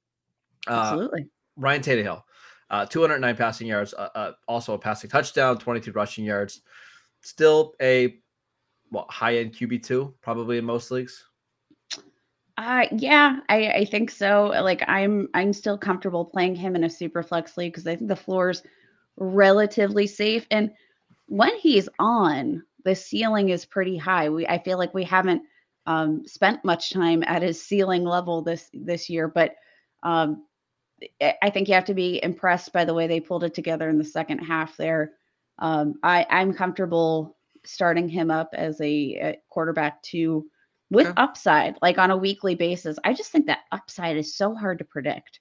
Uh, 0.67 0.73
Absolutely. 0.73 1.27
Ryan 1.57 1.83
Tannehill, 1.83 2.23
uh, 2.73 2.87
209 2.87 3.37
passing 3.37 3.67
yards, 3.67 3.95
uh, 3.95 4.09
uh, 4.15 4.33
also 4.49 4.73
a 4.75 4.79
passing 4.79 5.11
touchdown, 5.11 5.59
22 5.59 5.93
rushing 5.93 6.25
yards. 6.25 6.63
Still 7.21 7.75
a 7.81 8.19
high 9.09 9.37
end 9.37 9.53
QB 9.53 9.85
two, 9.85 10.15
probably 10.23 10.59
in 10.59 10.65
most 10.65 10.91
leagues. 10.91 11.25
Uh 12.59 12.85
yeah, 12.93 13.39
I, 13.49 13.69
I 13.69 13.85
think 13.85 14.11
so. 14.11 14.47
Like 14.47 14.83
I'm 14.87 15.29
I'm 15.33 15.53
still 15.53 15.79
comfortable 15.79 16.25
playing 16.25 16.55
him 16.55 16.77
in 16.77 16.85
a 16.85 16.91
super 16.91 17.23
flex 17.23 17.57
league 17.57 17.73
because 17.73 17.87
I 17.87 17.97
think 17.97 18.09
the 18.09 18.17
floor's 18.17 18.63
relatively 19.17 20.07
safe. 20.07 20.47
And 20.51 20.73
when 21.27 21.57
he's 21.59 21.89
on, 21.99 22.63
the 22.85 22.95
ceiling 22.95 23.49
is 23.51 23.65
pretty 23.65 23.97
high. 23.97 24.29
We 24.29 24.47
I 24.47 24.59
feel 24.59 24.77
like 24.77 24.93
we 24.93 25.05
haven't 25.05 25.43
um, 25.87 26.27
spent 26.27 26.65
much 26.65 26.91
time 26.91 27.23
at 27.27 27.43
his 27.43 27.63
ceiling 27.63 28.05
level 28.05 28.43
this 28.43 28.69
this 28.75 29.09
year, 29.09 29.29
but 29.29 29.55
um, 30.03 30.45
I 31.21 31.51
think 31.51 31.69
you 31.69 31.75
have 31.75 31.85
to 31.87 31.95
be 31.95 32.23
impressed 32.23 32.73
by 32.73 32.85
the 32.85 32.95
way 32.95 33.07
they 33.07 33.21
pulled 33.21 33.45
it 33.45 33.55
together 33.55 33.89
in 33.89 33.99
the 33.99 34.05
second 34.05 34.39
half 34.39 34.77
there. 34.77 35.13
Um, 35.59 35.95
I, 36.03 36.27
I'm 36.31 36.53
comfortable 36.53 37.37
starting 37.65 38.09
him 38.09 38.31
up 38.31 38.51
as 38.55 38.81
a, 38.81 38.85
a 38.85 39.39
quarterback 39.49 40.03
two 40.03 40.47
with 40.91 41.13
upside, 41.17 41.77
like 41.81 41.99
on 41.99 42.11
a 42.11 42.17
weekly 42.17 42.55
basis. 42.55 42.99
I 43.05 43.15
just 43.15 43.33
think 43.33 43.47
that 43.47 43.61
upside 43.73 44.17
is 44.17 44.37
so 44.37 44.55
hard 44.55 44.79
to 44.79 44.85
predict. 44.85 45.41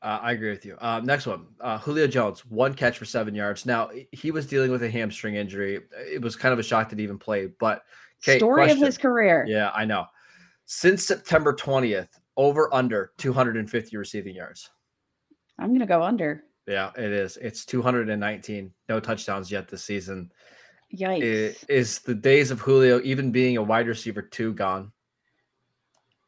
Uh, 0.00 0.18
I 0.22 0.32
agree 0.32 0.50
with 0.50 0.64
you. 0.64 0.76
Uh, 0.80 1.00
next 1.02 1.26
one, 1.26 1.46
uh, 1.60 1.78
Julio 1.78 2.06
Jones, 2.06 2.46
one 2.46 2.74
catch 2.74 2.98
for 2.98 3.04
seven 3.04 3.34
yards. 3.34 3.66
Now 3.66 3.90
he 4.12 4.30
was 4.30 4.46
dealing 4.46 4.70
with 4.70 4.82
a 4.82 4.90
hamstring 4.90 5.34
injury. 5.34 5.80
It 5.92 6.22
was 6.22 6.36
kind 6.36 6.52
of 6.52 6.58
a 6.58 6.62
shock 6.62 6.90
that 6.90 6.98
he 6.98 7.02
even 7.02 7.18
played. 7.18 7.52
But 7.58 7.82
okay, 8.22 8.38
Story 8.38 8.66
question. 8.66 8.82
of 8.82 8.86
his 8.86 8.98
career. 8.98 9.44
Yeah, 9.48 9.70
I 9.74 9.84
know. 9.84 10.06
Since 10.66 11.04
September 11.04 11.52
20th, 11.52 12.08
over 12.38 12.72
under 12.72 13.12
250 13.18 13.96
receiving 13.98 14.34
yards. 14.34 14.70
I'm 15.58 15.74
gonna 15.74 15.86
go 15.86 16.02
under. 16.02 16.44
Yeah, 16.66 16.90
it 16.96 17.12
is. 17.12 17.36
It's 17.38 17.64
219. 17.66 18.72
No 18.88 19.00
touchdowns 19.00 19.50
yet 19.50 19.68
this 19.68 19.84
season. 19.84 20.30
Yikes. 20.96 21.22
Is, 21.22 21.64
is 21.64 21.98
the 22.00 22.14
days 22.14 22.50
of 22.50 22.60
Julio 22.60 23.00
even 23.02 23.32
being 23.32 23.56
a 23.56 23.62
wide 23.62 23.88
receiver 23.88 24.22
two 24.22 24.54
gone? 24.54 24.92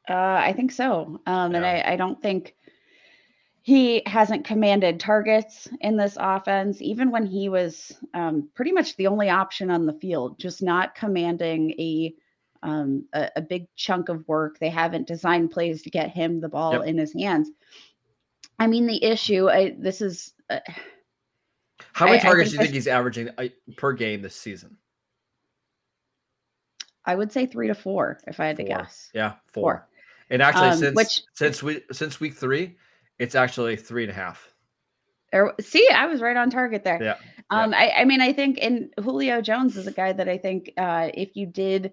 Uh, 0.09 0.15
I 0.15 0.53
think 0.53 0.73
so. 0.73 1.21
Um, 1.27 1.55
And 1.55 1.65
I, 1.65 1.83
I 1.87 1.97
don't 1.97 2.21
think 2.21 2.57
he 3.63 4.03
hasn't 4.07 4.45
commanded 4.45 4.99
targets 4.99 5.69
in 5.81 5.97
this 5.97 6.17
offense, 6.19 6.81
even 6.81 7.11
when 7.11 7.27
he 7.27 7.49
was 7.49 7.93
um, 8.15 8.49
pretty 8.55 8.73
much 8.73 8.97
the 8.97 9.07
only 9.07 9.29
option 9.29 9.71
on 9.71 9.87
the 9.87 9.93
field, 9.93 10.39
just 10.39 10.63
not 10.63 10.95
commanding 10.95 11.71
a, 11.73 12.15
um, 12.63 13.07
a 13.13 13.31
a 13.37 13.41
big 13.41 13.67
chunk 13.77 14.09
of 14.09 14.27
work. 14.29 14.59
They 14.59 14.69
haven't 14.71 15.07
designed 15.07 15.51
plays 15.51 15.83
to 15.83 15.91
get 15.91 16.11
him 16.11 16.41
the 16.41 16.49
ball 16.49 16.73
Yep. 16.73 16.87
in 16.87 16.99
his 16.99 17.13
hands. 17.15 17.51
I 18.59 18.67
mean, 18.67 18.87
the 18.87 19.03
issue. 19.03 19.49
I, 19.49 19.75
this 19.79 20.01
is. 20.01 20.33
Uh, 20.51 20.61
How 21.93 22.05
many 22.07 22.19
I- 22.19 22.21
I 22.21 22.23
targets 22.25 22.51
think 22.51 22.59
do 22.61 22.65
you 22.65 22.67
think 22.67 22.75
he's 22.75 22.87
averaging 22.89 23.31
uh, 23.39 23.47
per 23.77 23.93
game 23.93 24.21
this 24.23 24.37
season? 24.37 24.77
I 27.07 27.15
would 27.15 27.33
say 27.33 27.47
three 27.47 27.69
to 27.69 27.75
four, 27.75 28.21
if 28.27 28.39
I 28.41 28.47
had 28.47 28.57
to 28.59 28.65
guess. 28.65 29.11
Yeah, 29.15 29.35
four. 29.47 29.63
Four. 29.63 29.89
And 30.29 30.43
actually, 30.43 30.69
Um, 30.69 30.79
since 30.79 30.97
which- 30.97 31.23
since 31.35 31.63
we 31.63 31.83
since 31.93 32.21
week 32.21 32.35
three, 32.35 32.77
it's 33.19 33.35
actually 33.35 33.77
three 33.77 34.05
and 34.05 34.11
a 34.13 34.15
half. 34.15 34.53
Or, 35.33 35.55
see, 35.61 35.89
I 35.95 36.07
was 36.07 36.21
right 36.21 36.37
on 36.37 36.51
target 36.51 36.83
there. 36.83 37.01
Yeah, 37.01 37.17
Um, 37.51 37.73
I, 37.73 37.91
I 37.99 38.05
mean, 38.05 38.21
I 38.21 38.33
think, 38.33 38.59
and 38.61 38.93
Julio 38.99 39.41
Jones 39.41 39.77
is 39.77 39.87
a 39.87 39.93
guy 39.93 40.13
that 40.13 40.29
I 40.29 40.37
think 40.37 40.73
uh, 40.77 41.09
if 41.15 41.37
you 41.37 41.47
did 41.47 41.93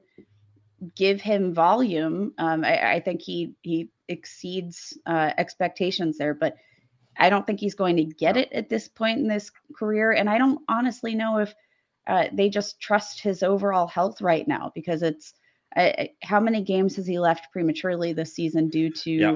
give 0.96 1.22
him 1.22 1.53
volume, 1.53 2.34
um, 2.38 2.63
I, 2.63 2.93
I 2.96 3.00
think 3.00 3.22
he 3.22 3.53
he 3.62 3.89
exceeds 4.07 4.98
uh, 5.05 5.31
expectations 5.38 6.17
there. 6.17 6.34
But 6.34 6.55
I 7.17 7.29
don't 7.29 7.48
think 7.48 7.60
he's 7.60 7.75
going 7.75 7.98
to 7.98 8.03
get 8.03 8.38
it 8.38 8.51
at 8.53 8.69
this 8.69 8.88
point 8.88 9.19
in 9.19 9.27
this 9.27 9.51
career, 9.77 10.12
and 10.12 10.29
I 10.29 10.38
don't 10.38 10.62
honestly 10.69 11.15
know 11.15 11.39
if 11.39 11.53
uh, 12.07 12.25
they 12.34 12.50
just 12.50 12.79
trust 12.79 13.22
his 13.22 13.43
overall 13.43 13.88
health 13.88 14.22
right 14.22 14.48
now 14.48 14.72
because 14.75 15.01
it's 15.01 15.34
uh, 15.75 15.91
how 16.24 16.39
many 16.39 16.63
games 16.63 16.96
has 16.96 17.05
he 17.07 17.19
left 17.19 17.51
prematurely 17.51 18.13
this 18.13 18.34
season 18.34 18.69
due 18.69 18.89
to 18.89 19.12
Yeah. 19.12 19.36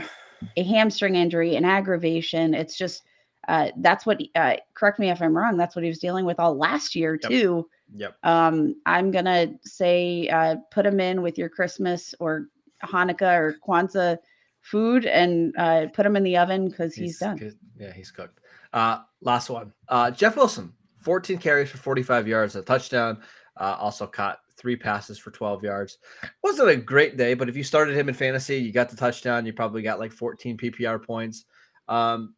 a 0.57 0.63
hamstring 0.63 1.15
injury, 1.15 1.55
an 1.55 1.65
aggravation. 1.65 2.53
It's 2.53 2.77
just 2.77 3.03
uh, 3.47 3.71
that's 3.77 4.05
what. 4.05 4.21
Uh, 4.35 4.55
correct 4.75 4.99
me 4.99 5.09
if 5.09 5.21
I'm 5.21 5.35
wrong. 5.35 5.57
That's 5.57 5.75
what 5.75 5.83
he 5.83 5.89
was 5.89 5.99
dealing 5.99 6.25
with 6.25 6.39
all 6.39 6.55
last 6.57 6.95
year 6.95 7.17
Yep. 7.21 7.31
too. 7.31 7.67
Yep. 7.95 8.15
Um, 8.23 8.75
I'm 8.85 9.11
gonna 9.11 9.53
say 9.63 10.27
uh, 10.29 10.55
put 10.71 10.85
him 10.85 10.99
in 10.99 11.21
with 11.21 11.37
your 11.37 11.49
Christmas 11.49 12.15
or 12.19 12.47
Hanukkah 12.83 13.37
or 13.37 13.55
Kwanzaa 13.67 14.17
food 14.61 15.05
and 15.05 15.53
uh, 15.57 15.87
put 15.93 16.05
him 16.05 16.15
in 16.15 16.23
the 16.23 16.37
oven 16.37 16.69
because 16.69 16.93
he's, 16.93 17.19
done. 17.19 17.37
good. 17.37 17.57
Yeah, 17.77 17.93
he's 17.93 18.11
cooked. 18.11 18.39
Uh, 18.73 18.99
last 19.21 19.49
one. 19.49 19.73
Uh, 19.87 20.11
Jeff 20.11 20.35
Wilson, 20.35 20.71
14 20.99 21.37
carries 21.37 21.69
for 21.69 21.77
45 21.77 22.27
yards, 22.27 22.55
a 22.55 22.61
touchdown. 22.61 23.21
Uh, 23.57 23.75
also 23.79 24.07
caught 24.07 24.39
three 24.55 24.75
passes 24.75 25.17
for 25.17 25.31
12 25.31 25.63
yards. 25.63 25.97
Wasn't 26.43 26.69
a 26.69 26.77
great 26.77 27.17
day, 27.17 27.33
but 27.33 27.49
if 27.49 27.57
you 27.57 27.63
started 27.63 27.97
him 27.97 28.07
in 28.07 28.15
fantasy, 28.15 28.57
you 28.57 28.71
got 28.71 28.89
the 28.89 28.95
touchdown. 28.95 29.45
You 29.45 29.53
probably 29.53 29.81
got 29.81 29.99
like 29.99 30.11
14 30.11 30.57
PPR 30.57 31.03
points. 31.03 31.45
Um, 31.87 32.35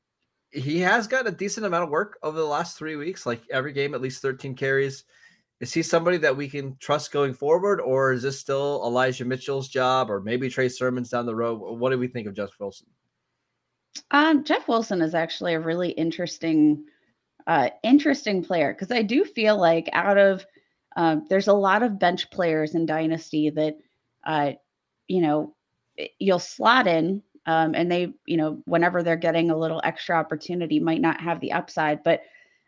he 0.52 0.80
has 0.80 1.08
got 1.08 1.28
a 1.28 1.32
decent 1.32 1.66
amount 1.66 1.84
of 1.84 1.90
work 1.90 2.18
over 2.24 2.38
the 2.38 2.46
last 2.46 2.78
three 2.78 2.96
weeks, 2.96 3.26
like 3.26 3.42
every 3.52 3.74
game, 3.74 3.94
at 3.94 4.02
least 4.02 4.22
13 4.22 4.56
carries. 4.56 5.04
Is 5.64 5.72
he 5.72 5.82
somebody 5.82 6.18
that 6.18 6.36
we 6.36 6.50
can 6.50 6.76
trust 6.76 7.14
going 7.14 7.34
forward, 7.34 7.80
or 7.80 8.12
is 8.12 8.24
this 8.24 8.38
still 8.38 8.82
Elijah 8.84 9.24
Mitchell's 9.24 9.70
job, 9.70 10.12
or 10.12 10.20
maybe 10.20 10.50
Trey 10.50 10.68
Sermon's 10.68 11.10
down 11.10 11.26
the 11.26 11.34
road? 11.34 11.56
What 11.56 11.92
do 11.92 11.98
we 11.98 12.10
think 12.10 12.28
of 12.28 12.36
Jeff 12.36 12.50
Wilson? 12.60 12.88
Um, 14.12 14.44
Jeff 14.44 14.68
Wilson 14.68 15.02
is 15.02 15.16
actually 15.16 15.54
a 15.54 15.62
really 15.62 15.92
interesting, 15.92 16.84
uh, 17.48 17.70
interesting 17.82 18.44
player 18.44 18.74
because 18.74 18.92
I 18.92 19.04
do 19.04 19.24
feel 19.24 19.56
like 19.56 19.88
out 19.94 20.18
of 20.18 20.46
um, 20.98 21.28
there's 21.30 21.48
a 21.48 21.54
lot 21.54 21.82
of 21.82 21.98
bench 21.98 22.30
players 22.30 22.76
in 22.76 22.86
Dynasty 22.86 23.50
that, 23.52 23.78
uh, 24.26 24.52
you 25.08 25.22
know, 25.22 25.56
you'll 26.20 26.40
slot 26.40 26.88
in, 26.88 27.24
um, 27.46 27.74
and 27.74 27.90
they, 27.90 28.14
you 28.26 28.36
know, 28.36 28.62
whenever 28.66 29.02
they're 29.02 29.16
getting 29.16 29.50
a 29.50 29.58
little 29.58 29.80
extra 29.86 30.18
opportunity, 30.18 30.82
might 30.82 31.00
not 31.00 31.22
have 31.22 31.40
the 31.40 31.54
upside. 31.54 32.04
But 32.04 32.24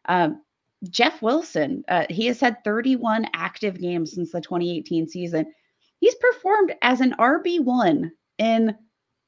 um, 0.05 0.43
Jeff 0.89 1.21
Wilson, 1.21 1.83
uh, 1.87 2.05
he 2.09 2.27
has 2.27 2.39
had 2.39 2.63
31 2.63 3.27
active 3.33 3.79
games 3.79 4.13
since 4.13 4.31
the 4.31 4.41
2018 4.41 5.07
season. 5.07 5.45
He's 5.99 6.15
performed 6.15 6.75
as 6.81 7.01
an 7.01 7.15
RB 7.19 7.59
one 7.59 8.11
in 8.37 8.75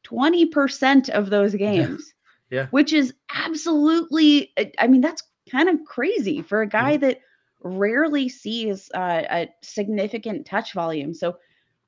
20% 0.05 1.09
of 1.09 1.29
those 1.29 1.53
games. 1.55 2.13
Yeah. 2.49 2.67
Which 2.67 2.93
is 2.93 3.13
absolutely, 3.35 4.53
I- 4.57 4.71
I 4.79 4.87
mean, 4.87 5.01
that's 5.01 5.21
kind 5.51 5.67
of 5.67 5.83
crazy 5.85 6.41
for 6.41 6.61
a 6.61 6.67
guy 6.67 6.95
that 6.95 7.19
rarely 7.61 8.29
sees 8.29 8.89
uh, 8.95 9.23
a 9.29 9.49
significant 9.61 10.45
touch 10.45 10.71
volume. 10.71 11.13
So, 11.13 11.39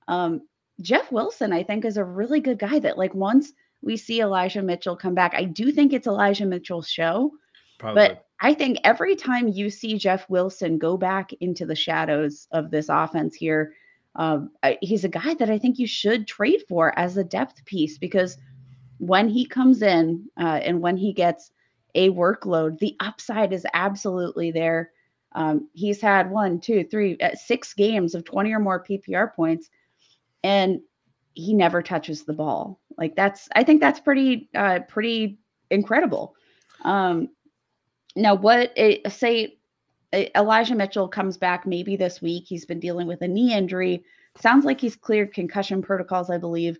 um, 0.09 0.41
Jeff 0.81 1.13
Wilson, 1.13 1.53
I 1.53 1.63
think, 1.63 1.85
is 1.85 1.95
a 1.95 2.03
really 2.03 2.41
good 2.41 2.59
guy 2.59 2.77
that, 2.79 2.97
like, 2.97 3.13
once 3.15 3.53
we 3.81 3.95
see 3.95 4.19
Elijah 4.19 4.61
Mitchell 4.61 4.97
come 4.97 5.15
back, 5.15 5.33
I 5.33 5.45
do 5.45 5.71
think 5.71 5.93
it's 5.93 6.07
Elijah 6.07 6.45
Mitchell's 6.45 6.89
show. 6.89 7.31
Probably. 7.77 8.07
But 8.09 8.25
I 8.41 8.53
think 8.53 8.79
every 8.83 9.15
time 9.15 9.49
you 9.49 9.69
see 9.69 9.97
Jeff 9.97 10.29
Wilson 10.29 10.77
go 10.77 10.97
back 10.97 11.33
into 11.41 11.65
the 11.65 11.75
shadows 11.75 12.47
of 12.51 12.71
this 12.71 12.87
offense 12.89 13.35
here, 13.35 13.73
um, 14.15 14.51
he's 14.81 15.03
a 15.03 15.09
guy 15.09 15.33
that 15.35 15.49
I 15.49 15.57
think 15.57 15.77
you 15.77 15.87
should 15.87 16.27
trade 16.27 16.63
for 16.67 16.97
as 16.97 17.17
a 17.17 17.23
depth 17.23 17.63
piece 17.65 17.97
because 17.97 18.37
when 18.97 19.29
he 19.29 19.45
comes 19.45 19.81
in 19.81 20.29
uh, 20.39 20.59
and 20.63 20.81
when 20.81 20.97
he 20.97 21.13
gets 21.13 21.51
a 21.95 22.09
workload, 22.09 22.79
the 22.79 22.95
upside 22.99 23.53
is 23.53 23.65
absolutely 23.73 24.51
there. 24.51 24.91
Um, 25.33 25.69
he's 25.73 26.01
had 26.01 26.31
one, 26.31 26.59
two, 26.59 26.83
three, 26.85 27.17
uh, 27.19 27.35
games 27.77 28.15
of 28.15 28.23
20 28.23 28.51
or 28.51 28.59
more 28.59 28.83
PPR 28.83 29.33
points, 29.33 29.69
and 30.43 30.81
he 31.33 31.53
never 31.53 31.81
touches 31.81 32.23
the 32.23 32.33
ball. 32.33 32.79
Like 32.97 33.15
that's, 33.15 33.47
I 33.55 33.63
think 33.63 33.79
that's 33.79 33.99
pretty, 33.99 34.49
uh, 34.55 34.79
pretty 34.87 35.39
incredible. 35.69 36.35
Um, 36.83 37.29
now, 38.19 38.35
what 38.35 38.71
it, 38.75 39.11
say 39.11 39.57
Elijah 40.13 40.75
Mitchell 40.75 41.07
comes 41.07 41.37
back 41.37 41.65
maybe 41.65 41.95
this 41.95 42.21
week. 42.21 42.45
He's 42.47 42.65
been 42.65 42.79
dealing 42.79 43.07
with 43.07 43.21
a 43.21 43.27
knee 43.27 43.53
injury. 43.53 44.03
Sounds 44.39 44.65
like 44.65 44.81
he's 44.81 44.95
cleared 44.95 45.33
concussion 45.33 45.81
protocols, 45.81 46.29
I 46.29 46.37
believe. 46.37 46.79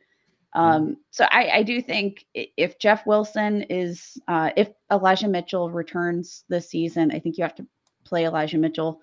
Mm-hmm. 0.55 0.59
Um, 0.59 0.97
so 1.11 1.25
I, 1.25 1.49
I, 1.57 1.63
do 1.63 1.79
think 1.79 2.25
if 2.33 2.79
Jeff 2.79 3.05
Wilson 3.05 3.63
is, 3.63 4.17
uh, 4.27 4.49
if 4.57 4.69
Elijah 4.91 5.27
Mitchell 5.27 5.69
returns 5.69 6.43
this 6.49 6.69
season, 6.69 7.11
I 7.11 7.19
think 7.19 7.37
you 7.37 7.43
have 7.43 7.53
to 7.55 7.67
play 8.03 8.25
Elijah 8.25 8.57
Mitchell. 8.57 8.99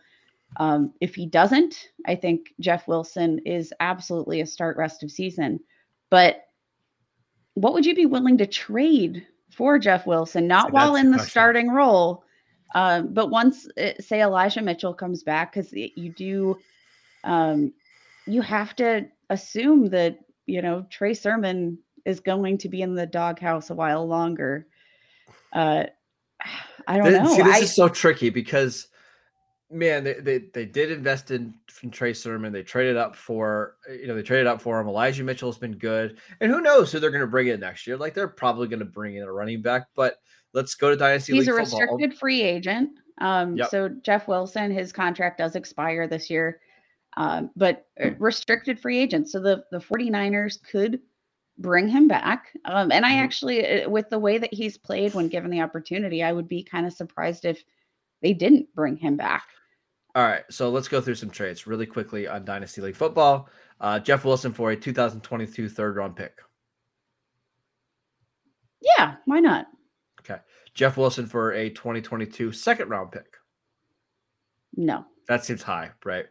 Um, 0.57 0.93
if 1.01 1.15
he 1.15 1.27
doesn't, 1.27 1.91
I 2.05 2.17
think 2.17 2.53
Jeff 2.59 2.89
Wilson 2.89 3.41
is 3.47 3.73
absolutely 3.79 4.41
a 4.41 4.47
start 4.47 4.77
rest 4.77 5.05
of 5.05 5.11
season. 5.13 5.61
But 6.11 6.49
what 7.55 7.75
would 7.75 7.87
you 7.87 7.95
be 7.95 8.07
willing 8.07 8.39
to 8.39 8.47
trade 8.47 9.25
for 9.53 9.79
Jeff 9.79 10.05
Wilson? 10.05 10.49
Not 10.49 10.69
so 10.69 10.73
while 10.73 10.97
in 10.97 11.11
the 11.11 11.19
question. 11.19 11.31
starting 11.31 11.71
role, 11.71 12.25
um, 12.75 13.13
but 13.13 13.31
once, 13.31 13.69
it, 13.77 13.97
uh, 13.99 14.03
say, 14.03 14.23
Elijah 14.23 14.63
Mitchell 14.63 14.95
comes 14.95 15.23
back, 15.23 15.53
because 15.53 15.73
you 15.73 16.11
do, 16.11 16.59
um, 17.25 17.73
you 18.27 18.43
have 18.43 18.75
to 18.77 19.07
assume 19.31 19.91
that 19.91 20.19
you 20.47 20.63
know, 20.63 20.87
Trey 20.91 21.13
Sermon 21.13 21.79
is 22.05 22.21
going 22.21 22.59
to 22.59 22.69
be 22.69 22.83
in 22.83 22.95
the 22.95 23.07
doghouse 23.07 23.71
a 23.71 23.75
while 23.75 24.07
longer. 24.07 24.67
Uh, 25.53 25.85
I 26.89 26.99
don't 26.99 27.13
know. 27.13 27.35
See, 27.35 27.43
this 27.43 27.57
I, 27.57 27.59
is 27.59 27.75
so 27.75 27.89
tricky 27.89 28.31
because, 28.31 28.87
man, 29.73 30.05
they, 30.05 30.15
they 30.15 30.39
they 30.55 30.65
did 30.65 30.93
invest 30.93 31.33
in 31.33 31.55
from 31.69 31.91
Trey 31.91 32.13
Sermon. 32.13 32.53
They 32.53 32.63
traded 32.63 32.97
up 32.97 33.17
for 33.17 33.75
you 33.91 34.07
know 34.07 34.15
they 34.15 34.23
traded 34.23 34.47
up 34.47 34.63
for 34.63 34.79
him. 34.79 34.87
Elijah 34.87 35.25
Mitchell's 35.25 35.59
been 35.59 35.79
good, 35.79 36.19
and 36.41 36.49
who 36.49 36.61
knows 36.61 36.93
who 36.93 37.01
they're 37.01 37.11
going 37.11 37.23
to 37.23 37.27
bring 37.27 37.49
in 37.49 37.59
next 37.59 37.89
year? 37.89 37.97
Like 37.97 38.15
they're 38.15 38.29
probably 38.29 38.69
going 38.69 38.79
to 38.79 38.85
bring 38.85 39.17
in 39.17 39.25
a 39.25 39.33
running 39.33 39.63
back, 39.63 39.89
but 39.97 40.19
let's 40.57 40.75
go 40.75 40.91
to 40.91 40.97
Dynasty. 40.97 41.33
League. 41.33 41.43
He's 41.43 41.47
League 41.47 41.55
a 41.55 41.59
restricted 41.59 42.15
free 42.15 42.43
agent. 42.43 42.91
Um, 43.19 43.57
yep. 43.57 43.71
so 43.71 43.89
Jeff 43.89 44.27
Wilson, 44.27 44.73
his 44.73 44.93
contract 44.93 45.39
does 45.39 45.55
expire 45.55 46.09
this 46.09 46.29
year 46.29 46.61
um, 47.17 47.51
but 47.57 47.87
uh, 48.03 48.11
restricted 48.19 48.79
free 48.79 48.99
agent. 48.99 49.29
So 49.29 49.41
the, 49.41 49.65
the 49.71 49.79
49ers 49.79 50.63
could 50.63 51.01
bring 51.59 51.89
him 51.89 52.09
back. 52.09 52.53
Um, 52.67 52.93
and 52.93 53.07
I 53.07 53.13
mm-hmm. 53.13 53.25
actually, 53.25 53.83
uh, 53.83 53.89
with 53.89 54.11
the 54.11 54.19
way 54.19 54.39
that 54.39 54.53
he's 54.53 54.77
played 54.77 55.15
when 55.15 55.29
given 55.29 55.51
the 55.51 55.63
opportunity, 55.63 56.23
I 56.23 56.33
would 56.33 56.49
be 56.49 56.63
kind 56.63 56.87
of 56.87 56.93
surprised 56.93 57.45
if 57.45 57.63
they 58.23 58.35
didn't 58.35 58.73
bring 58.75 58.97
him 58.97 59.17
back. 59.17 59.45
All 60.15 60.25
right, 60.25 60.45
so 60.51 60.71
let's 60.71 60.89
go 60.89 61.01
through 61.01 61.17
some 61.17 61.31
trades 61.31 61.67
really 61.67 61.85
quickly 61.85 62.27
on 62.27 62.45
Dynasty 62.45 62.81
League 62.81 62.97
football. 62.97 63.51
Uh, 63.81 63.99
Jeff 63.99 64.25
Wilson 64.25 64.53
for 64.53 64.71
a 64.71 64.77
2022 64.77 65.69
third 65.69 65.97
round 65.97 66.17
pick. 66.17 66.39
Yeah, 68.81 69.17
why 69.27 69.41
not? 69.41 69.67
Okay. 70.29 70.41
Jeff 70.75 70.97
Wilson 70.97 71.27
for 71.27 71.53
a 71.53 71.71
2022 71.71 72.53
second 72.53 72.89
round 72.89 73.13
pick. 73.13 73.37
No. 74.77 75.07
That 75.29 75.45
seems 75.45 75.63
high, 75.63 75.91
right? 76.05 76.27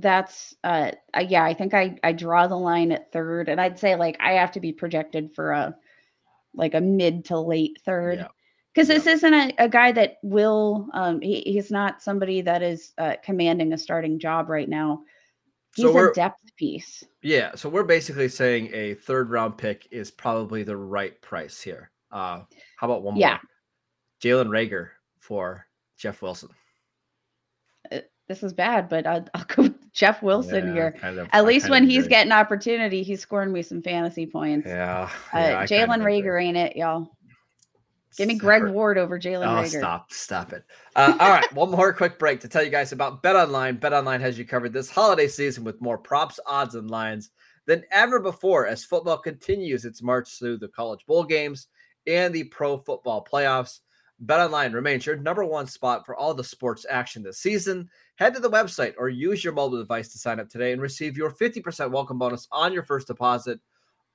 that's 0.00 0.54
uh, 0.64 0.90
yeah 1.28 1.44
i 1.44 1.54
think 1.54 1.72
i 1.72 1.96
i 2.02 2.12
draw 2.12 2.46
the 2.46 2.56
line 2.56 2.92
at 2.92 3.12
third 3.12 3.48
and 3.48 3.60
i'd 3.60 3.78
say 3.78 3.96
like 3.96 4.16
i 4.20 4.32
have 4.32 4.52
to 4.52 4.60
be 4.60 4.72
projected 4.72 5.34
for 5.34 5.52
a 5.52 5.74
like 6.54 6.74
a 6.74 6.80
mid 6.80 7.24
to 7.24 7.38
late 7.38 7.78
third 7.84 8.26
because 8.74 8.88
yeah. 8.88 8.94
this 8.96 9.06
isn't 9.06 9.34
a, 9.34 9.52
a, 9.58 9.68
guy 9.68 9.92
that 9.92 10.16
will 10.22 10.88
um 10.92 11.20
he, 11.20 11.40
he's 11.42 11.70
not 11.70 12.02
somebody 12.02 12.40
that 12.40 12.62
is 12.62 12.92
uh, 12.98 13.14
commanding 13.22 13.72
a 13.72 13.78
starting 13.78 14.18
job 14.18 14.48
right 14.48 14.68
now 14.68 15.00
he's 15.74 15.84
so 15.84 16.10
a 16.10 16.12
depth 16.12 16.56
piece 16.56 17.04
yeah 17.22 17.54
so 17.54 17.68
we're 17.68 17.84
basically 17.84 18.28
saying 18.28 18.68
a 18.72 18.94
third 18.94 19.30
round 19.30 19.56
pick 19.56 19.86
is 19.90 20.10
probably 20.10 20.62
the 20.62 20.76
right 20.76 21.20
price 21.22 21.62
here 21.62 21.90
uh 22.16 22.42
how 22.76 22.86
about 22.86 23.02
one 23.02 23.16
yeah. 23.16 23.30
more 23.30 23.40
jalen 24.22 24.48
Reagor 24.48 24.88
for 25.20 25.66
jeff 25.96 26.22
wilson 26.22 26.48
uh, 27.92 28.00
this 28.28 28.42
is 28.42 28.52
bad, 28.52 28.88
but 28.88 29.06
I'll, 29.06 29.24
I'll 29.34 29.44
go 29.44 29.64
with 29.64 29.92
Jeff 29.92 30.22
Wilson 30.22 30.68
yeah, 30.68 30.72
here. 30.72 30.92
Kind 30.92 31.18
of, 31.18 31.26
At 31.28 31.34
I 31.34 31.40
least 31.42 31.70
when 31.70 31.88
he's 31.88 32.08
getting 32.08 32.32
opportunity, 32.32 33.02
he's 33.02 33.20
scoring 33.20 33.52
me 33.52 33.62
some 33.62 33.82
fantasy 33.82 34.26
points. 34.26 34.66
Yeah. 34.66 35.08
Uh, 35.32 35.38
yeah 35.38 35.64
Jalen 35.64 36.02
Reagor 36.02 36.42
ain't 36.42 36.56
it, 36.56 36.76
y'all. 36.76 37.10
Give 38.16 38.28
me 38.28 38.34
Greg 38.34 38.64
Ward 38.64 38.96
over 38.96 39.18
Jalen 39.18 39.46
oh, 39.46 39.62
Reagor. 39.62 39.78
Stop, 39.78 40.12
stop 40.12 40.52
it. 40.52 40.64
Uh, 40.94 41.16
all 41.20 41.28
right, 41.28 41.52
one 41.52 41.70
more 41.70 41.92
quick 41.92 42.18
break 42.18 42.40
to 42.40 42.48
tell 42.48 42.64
you 42.64 42.70
guys 42.70 42.92
about 42.92 43.22
Bet 43.22 43.36
Online. 43.36 43.76
Bet 43.76 43.92
Online 43.92 44.20
has 44.22 44.38
you 44.38 44.44
covered 44.46 44.72
this 44.72 44.90
holiday 44.90 45.28
season 45.28 45.64
with 45.64 45.80
more 45.82 45.98
props, 45.98 46.40
odds, 46.46 46.74
and 46.74 46.90
lines 46.90 47.30
than 47.66 47.84
ever 47.90 48.18
before 48.18 48.66
as 48.66 48.84
football 48.84 49.18
continues 49.18 49.84
its 49.84 50.02
march 50.02 50.38
through 50.38 50.56
the 50.56 50.68
college 50.68 51.04
bowl 51.06 51.24
games 51.24 51.68
and 52.06 52.34
the 52.34 52.44
pro 52.44 52.78
football 52.78 53.24
playoffs. 53.24 53.80
BetOnline 54.24 54.72
remains 54.72 55.04
your 55.04 55.16
number 55.16 55.44
one 55.44 55.66
spot 55.66 56.06
for 56.06 56.16
all 56.16 56.32
the 56.32 56.42
sports 56.42 56.86
action 56.88 57.22
this 57.22 57.38
season. 57.38 57.88
Head 58.16 58.32
to 58.34 58.40
the 58.40 58.50
website 58.50 58.94
or 58.96 59.10
use 59.10 59.44
your 59.44 59.52
mobile 59.52 59.78
device 59.78 60.08
to 60.08 60.18
sign 60.18 60.40
up 60.40 60.48
today 60.48 60.72
and 60.72 60.80
receive 60.80 61.18
your 61.18 61.30
50% 61.30 61.90
welcome 61.90 62.18
bonus 62.18 62.48
on 62.50 62.72
your 62.72 62.82
first 62.82 63.08
deposit. 63.08 63.60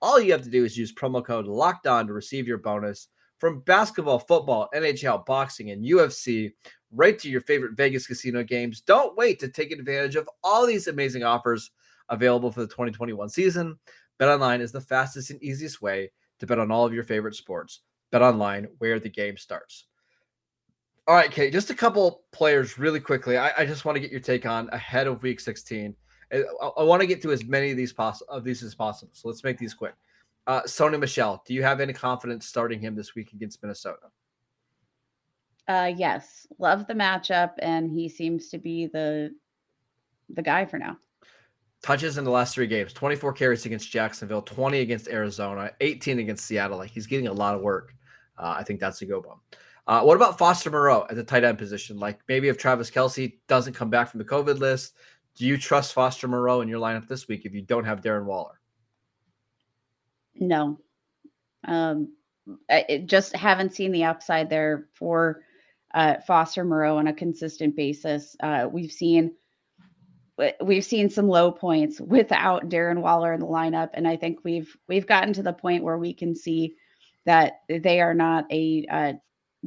All 0.02 0.20
you 0.20 0.32
have 0.32 0.42
to 0.42 0.50
do 0.50 0.66
is 0.66 0.76
use 0.76 0.92
promo 0.92 1.24
code 1.24 1.46
Locked 1.46 1.86
On 1.86 2.08
to 2.08 2.14
receive 2.14 2.48
your 2.48 2.58
bonus 2.58 3.10
from 3.38 3.60
basketball, 3.62 4.18
football, 4.18 4.70
NHL, 4.74 5.26
boxing, 5.26 5.70
and 5.70 5.86
UFC 5.86 6.52
right 6.92 7.18
to 7.20 7.30
your 7.30 7.42
favorite 7.42 7.78
Vegas 7.78 8.08
casino 8.08 8.44
games. 8.44 8.82
Don't 8.82 9.16
wait 9.16 9.40
to 9.40 9.48
take 9.48 9.72
advantage 9.72 10.16
of 10.16 10.30
all 10.44 10.66
these 10.66 10.88
amazing 10.88 11.24
offers 11.24 11.72
available 12.10 12.52
for 12.52 12.62
the 12.62 12.68
2021 12.68 13.30
season. 13.30 13.78
BetOnline 14.20 14.62
is 14.62 14.72
the 14.72 14.82
fastest 14.82 15.30
and 15.30 15.42
easiest 15.42 15.82
way 15.82 16.12
to 16.42 16.48
bet 16.48 16.60
on 16.60 16.72
all 16.72 16.86
of 16.86 16.94
your 16.94 17.04
favorite 17.04 17.36
sports. 17.36 17.82
Bet 18.12 18.22
online, 18.22 18.68
where 18.80 19.00
the 19.00 19.10
game 19.10 19.38
starts. 19.38 19.86
All 21.08 21.16
right, 21.16 21.32
Kate, 21.32 21.54
just 21.54 21.70
a 21.70 21.76
couple 21.76 22.24
players 22.32 22.78
really 22.78 23.00
quickly. 23.00 23.38
I, 23.38 23.52
I 23.60 23.66
just 23.66 23.86
want 23.86 23.96
to 23.96 24.00
get 24.00 24.12
your 24.12 24.20
take 24.20 24.46
on 24.46 24.68
ahead 24.74 25.08
of 25.08 25.24
week 25.24 25.40
16. 25.40 25.96
I, 26.34 26.44
I 26.78 26.84
want 26.84 27.02
to 27.02 27.08
get 27.08 27.22
to 27.22 27.32
as 27.32 27.46
many 27.46 27.72
of 27.72 27.78
these 27.78 27.94
poss- 27.94 28.22
of 28.22 28.44
these 28.44 28.64
as 28.64 28.76
possible. 28.76 29.12
So 29.14 29.30
let's 29.30 29.44
make 29.44 29.58
these 29.58 29.74
quick. 29.74 29.94
Uh, 30.48 30.62
Sony 30.64 31.00
Michel, 31.00 31.44
do 31.46 31.54
you 31.54 31.64
have 31.64 31.80
any 31.80 31.94
confidence 31.94 32.48
starting 32.48 32.80
him 32.80 32.96
this 32.96 33.16
week 33.16 33.34
against 33.34 33.62
Minnesota? 33.62 34.08
Uh, 35.68 35.94
yes, 35.96 36.48
love 36.58 36.88
the 36.88 36.94
matchup, 36.94 37.52
and 37.60 37.92
he 37.92 38.10
seems 38.10 38.50
to 38.50 38.58
be 38.58 38.88
the 38.88 39.32
the 40.34 40.42
guy 40.42 40.66
for 40.66 40.80
now. 40.80 40.98
Touches 41.82 42.18
in 42.18 42.24
the 42.24 42.32
last 42.32 42.54
three 42.54 42.68
games: 42.68 42.94
24 42.94 43.34
carries 43.34 43.66
against 43.66 43.90
Jacksonville, 43.90 44.42
20 44.42 44.80
against 44.80 45.08
Arizona, 45.08 45.72
18 45.82 46.20
against 46.20 46.46
Seattle. 46.46 46.78
Like 46.78 46.92
he's 46.92 47.08
getting 47.08 47.28
a 47.28 47.34
lot 47.34 47.56
of 47.56 47.62
work. 47.62 47.96
Uh, 48.38 48.56
I 48.58 48.64
think 48.64 48.80
that's 48.80 49.02
a 49.02 49.06
go 49.06 49.22
bump. 49.22 49.42
Uh, 49.88 50.02
what 50.04 50.16
about 50.16 50.38
Foster 50.38 50.70
Moreau 50.70 51.06
at 51.10 51.16
the 51.16 51.24
tight 51.24 51.44
end 51.44 51.58
position? 51.58 52.00
Like 52.00 52.20
maybe 52.28 52.48
if 52.50 52.58
Travis 52.58 52.92
Kelce 52.92 53.34
doesn't 53.48 53.74
come 53.74 53.90
back 53.90 54.10
from 54.10 54.20
the 54.20 54.26
COVID 54.26 54.60
list, 54.60 54.94
do 55.36 55.46
you 55.46 55.58
trust 55.58 55.94
Foster 55.94 56.28
Moreau 56.28 56.62
in 56.62 56.68
your 56.68 56.80
lineup 56.80 57.08
this 57.08 57.28
week 57.28 57.46
if 57.46 57.54
you 57.54 57.62
don't 57.62 57.86
have 57.86 58.02
Darren 58.02 58.26
Waller? 58.26 58.60
No. 60.36 60.80
Um, 61.66 62.14
I 62.70 63.04
just 63.06 63.36
haven't 63.36 63.74
seen 63.74 63.92
the 63.92 64.04
upside 64.04 64.50
there 64.50 64.88
for 64.94 65.44
uh, 65.94 66.16
Foster 66.26 66.64
Moreau 66.64 66.98
on 66.98 67.08
a 67.08 67.14
consistent 67.14 67.76
basis. 67.76 68.36
Uh, 68.42 68.68
we've 68.72 68.92
seen 68.92 69.36
we've 70.62 70.86
seen 70.86 71.10
some 71.10 71.28
low 71.28 71.52
points 71.52 72.00
without 72.00 72.70
Darren 72.70 73.02
Waller 73.02 73.34
in 73.34 73.40
the 73.40 73.46
lineup, 73.46 73.90
and 73.94 74.08
I 74.08 74.18
think 74.18 74.40
we've 74.44 74.76
we've 74.88 75.08
gotten 75.08 75.34
to 75.34 75.44
the 75.44 75.54
point 75.54 75.84
where 75.84 75.98
we 75.98 76.14
can 76.14 76.36
see 76.36 76.76
that 77.26 77.62
they 77.68 78.02
are 78.02 78.14
not 78.14 78.46
a, 78.52 78.86
a 78.90 79.14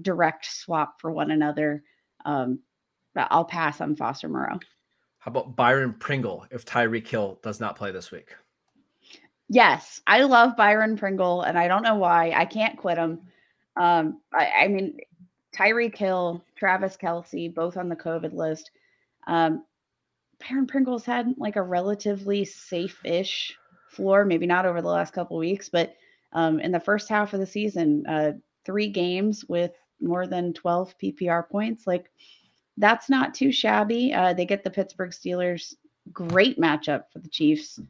direct 0.01 0.47
swap 0.47 1.01
for 1.01 1.11
one 1.13 1.31
another. 1.31 1.83
Um, 2.25 2.61
I'll 3.17 3.45
pass 3.45 3.81
on 3.81 3.95
Foster 3.95 4.29
Moreau. 4.29 4.59
How 5.19 5.31
about 5.31 5.57
Byron 5.57 5.95
Pringle 5.95 6.47
if 6.51 6.65
Tyreek 6.65 7.07
Hill 7.07 7.39
does 7.43 7.61
not 7.61 7.77
play 7.77 7.93
this 7.93 8.11
week? 8.11 8.35
Yes, 9.49 10.01
I 10.07 10.23
love 10.23 10.57
Byron 10.57 10.97
Pringle, 10.97 11.43
and 11.43 11.59
I 11.59 11.69
don't 11.69 11.83
know 11.83 11.95
why. 11.95 12.33
I 12.33 12.45
can't 12.45 12.77
quit 12.77 12.99
him. 12.99 13.21
Um, 13.77 14.21
I, 14.33 14.65
I 14.65 14.69
mean, 14.69 14.99
Tyreek 15.55 15.97
Hill, 15.97 16.45
Travis 16.57 16.97
Kelce, 16.97 17.55
both 17.55 17.77
on 17.77 17.89
the 17.89 17.97
COVID 17.97 18.33
list. 18.33 18.71
Um, 19.27 19.65
Byron 20.41 20.67
Pringle's 20.67 21.05
had 21.05 21.35
like 21.37 21.57
a 21.57 21.63
relatively 21.63 22.45
safe-ish 22.45 23.57
floor, 23.89 24.25
maybe 24.25 24.47
not 24.47 24.67
over 24.67 24.83
the 24.83 24.89
last 24.89 25.13
couple 25.13 25.39
weeks, 25.39 25.69
but 25.69 25.95
um, 26.33 26.61
in 26.61 26.73
the 26.73 26.81
first 26.81 27.09
half 27.09 27.33
of 27.33 27.41
the 27.41 27.47
season, 27.47 28.07
uh, 28.07 28.33
three 28.65 28.89
games 28.89 29.45
with 29.47 29.73
more 30.01 30.27
than 30.27 30.53
12 30.53 30.95
PPR 31.03 31.49
points. 31.49 31.87
Like 31.87 32.11
that's 32.77 33.09
not 33.09 33.35
too 33.35 33.53
shabby. 33.53 34.13
Uh, 34.13 34.33
they 34.33 34.45
get 34.45 34.65
the 34.65 34.71
Pittsburgh 34.71 35.11
Steelers. 35.11 35.75
Great 36.13 36.59
matchup 36.59 37.05
for 37.13 37.21
the 37.21 37.29
Chiefs. 37.29 37.81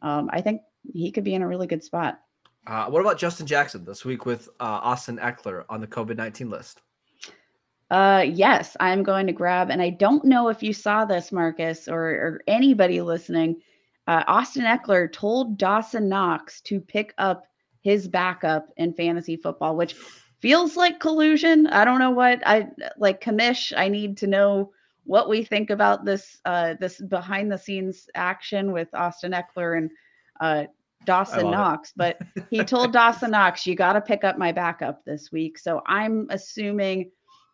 Um, 0.00 0.28
I 0.32 0.40
think 0.40 0.62
he 0.92 1.12
could 1.12 1.24
be 1.24 1.34
in 1.34 1.42
a 1.42 1.46
really 1.46 1.66
good 1.66 1.84
spot. 1.84 2.20
Uh, 2.66 2.86
what 2.86 3.00
about 3.00 3.18
Justin 3.18 3.46
Jackson 3.46 3.84
this 3.84 4.04
week 4.04 4.24
with 4.24 4.48
uh, 4.60 4.80
Austin 4.82 5.18
Ekeler 5.18 5.64
on 5.68 5.80
the 5.80 5.86
COVID 5.86 6.16
19 6.16 6.48
list? 6.48 6.80
Uh, 7.92 8.22
yes, 8.22 8.74
I'm 8.80 9.02
going 9.02 9.26
to 9.26 9.34
grab, 9.34 9.68
and 9.68 9.82
I 9.82 9.90
don't 9.90 10.24
know 10.24 10.48
if 10.48 10.62
you 10.62 10.72
saw 10.72 11.04
this, 11.04 11.30
Marcus, 11.30 11.88
or, 11.88 12.00
or 12.00 12.40
anybody 12.46 13.02
listening. 13.02 13.60
Uh, 14.06 14.24
Austin 14.26 14.64
Ekeler 14.64 15.12
told 15.12 15.58
Dawson 15.58 16.08
Knox 16.08 16.62
to 16.62 16.80
pick 16.80 17.12
up 17.18 17.44
his 17.82 18.08
backup 18.08 18.68
in 18.78 18.94
fantasy 18.94 19.36
football, 19.36 19.76
which 19.76 19.94
feels 20.40 20.74
like 20.74 21.00
collusion. 21.00 21.66
I 21.66 21.84
don't 21.84 21.98
know 21.98 22.12
what 22.12 22.40
I 22.46 22.68
like 22.96 23.22
commish. 23.22 23.74
I 23.76 23.88
need 23.88 24.16
to 24.18 24.26
know 24.26 24.72
what 25.04 25.28
we 25.28 25.44
think 25.44 25.68
about 25.68 26.04
this 26.06 26.40
uh 26.44 26.74
this 26.80 26.98
behind 27.00 27.52
the 27.52 27.58
scenes 27.58 28.08
action 28.14 28.72
with 28.72 28.88
Austin 28.94 29.32
Ekeler 29.32 29.76
and 29.76 29.90
uh 30.40 30.64
Dawson 31.04 31.50
Knox, 31.50 31.92
but 31.94 32.20
he 32.48 32.64
told 32.64 32.92
Dawson 32.92 33.32
Knox, 33.32 33.66
you 33.66 33.74
got 33.74 33.94
to 33.94 34.00
pick 34.00 34.24
up 34.24 34.38
my 34.38 34.52
backup 34.52 35.04
this 35.04 35.30
week. 35.30 35.58
So 35.58 35.82
I'm 35.86 36.28
assuming 36.30 37.10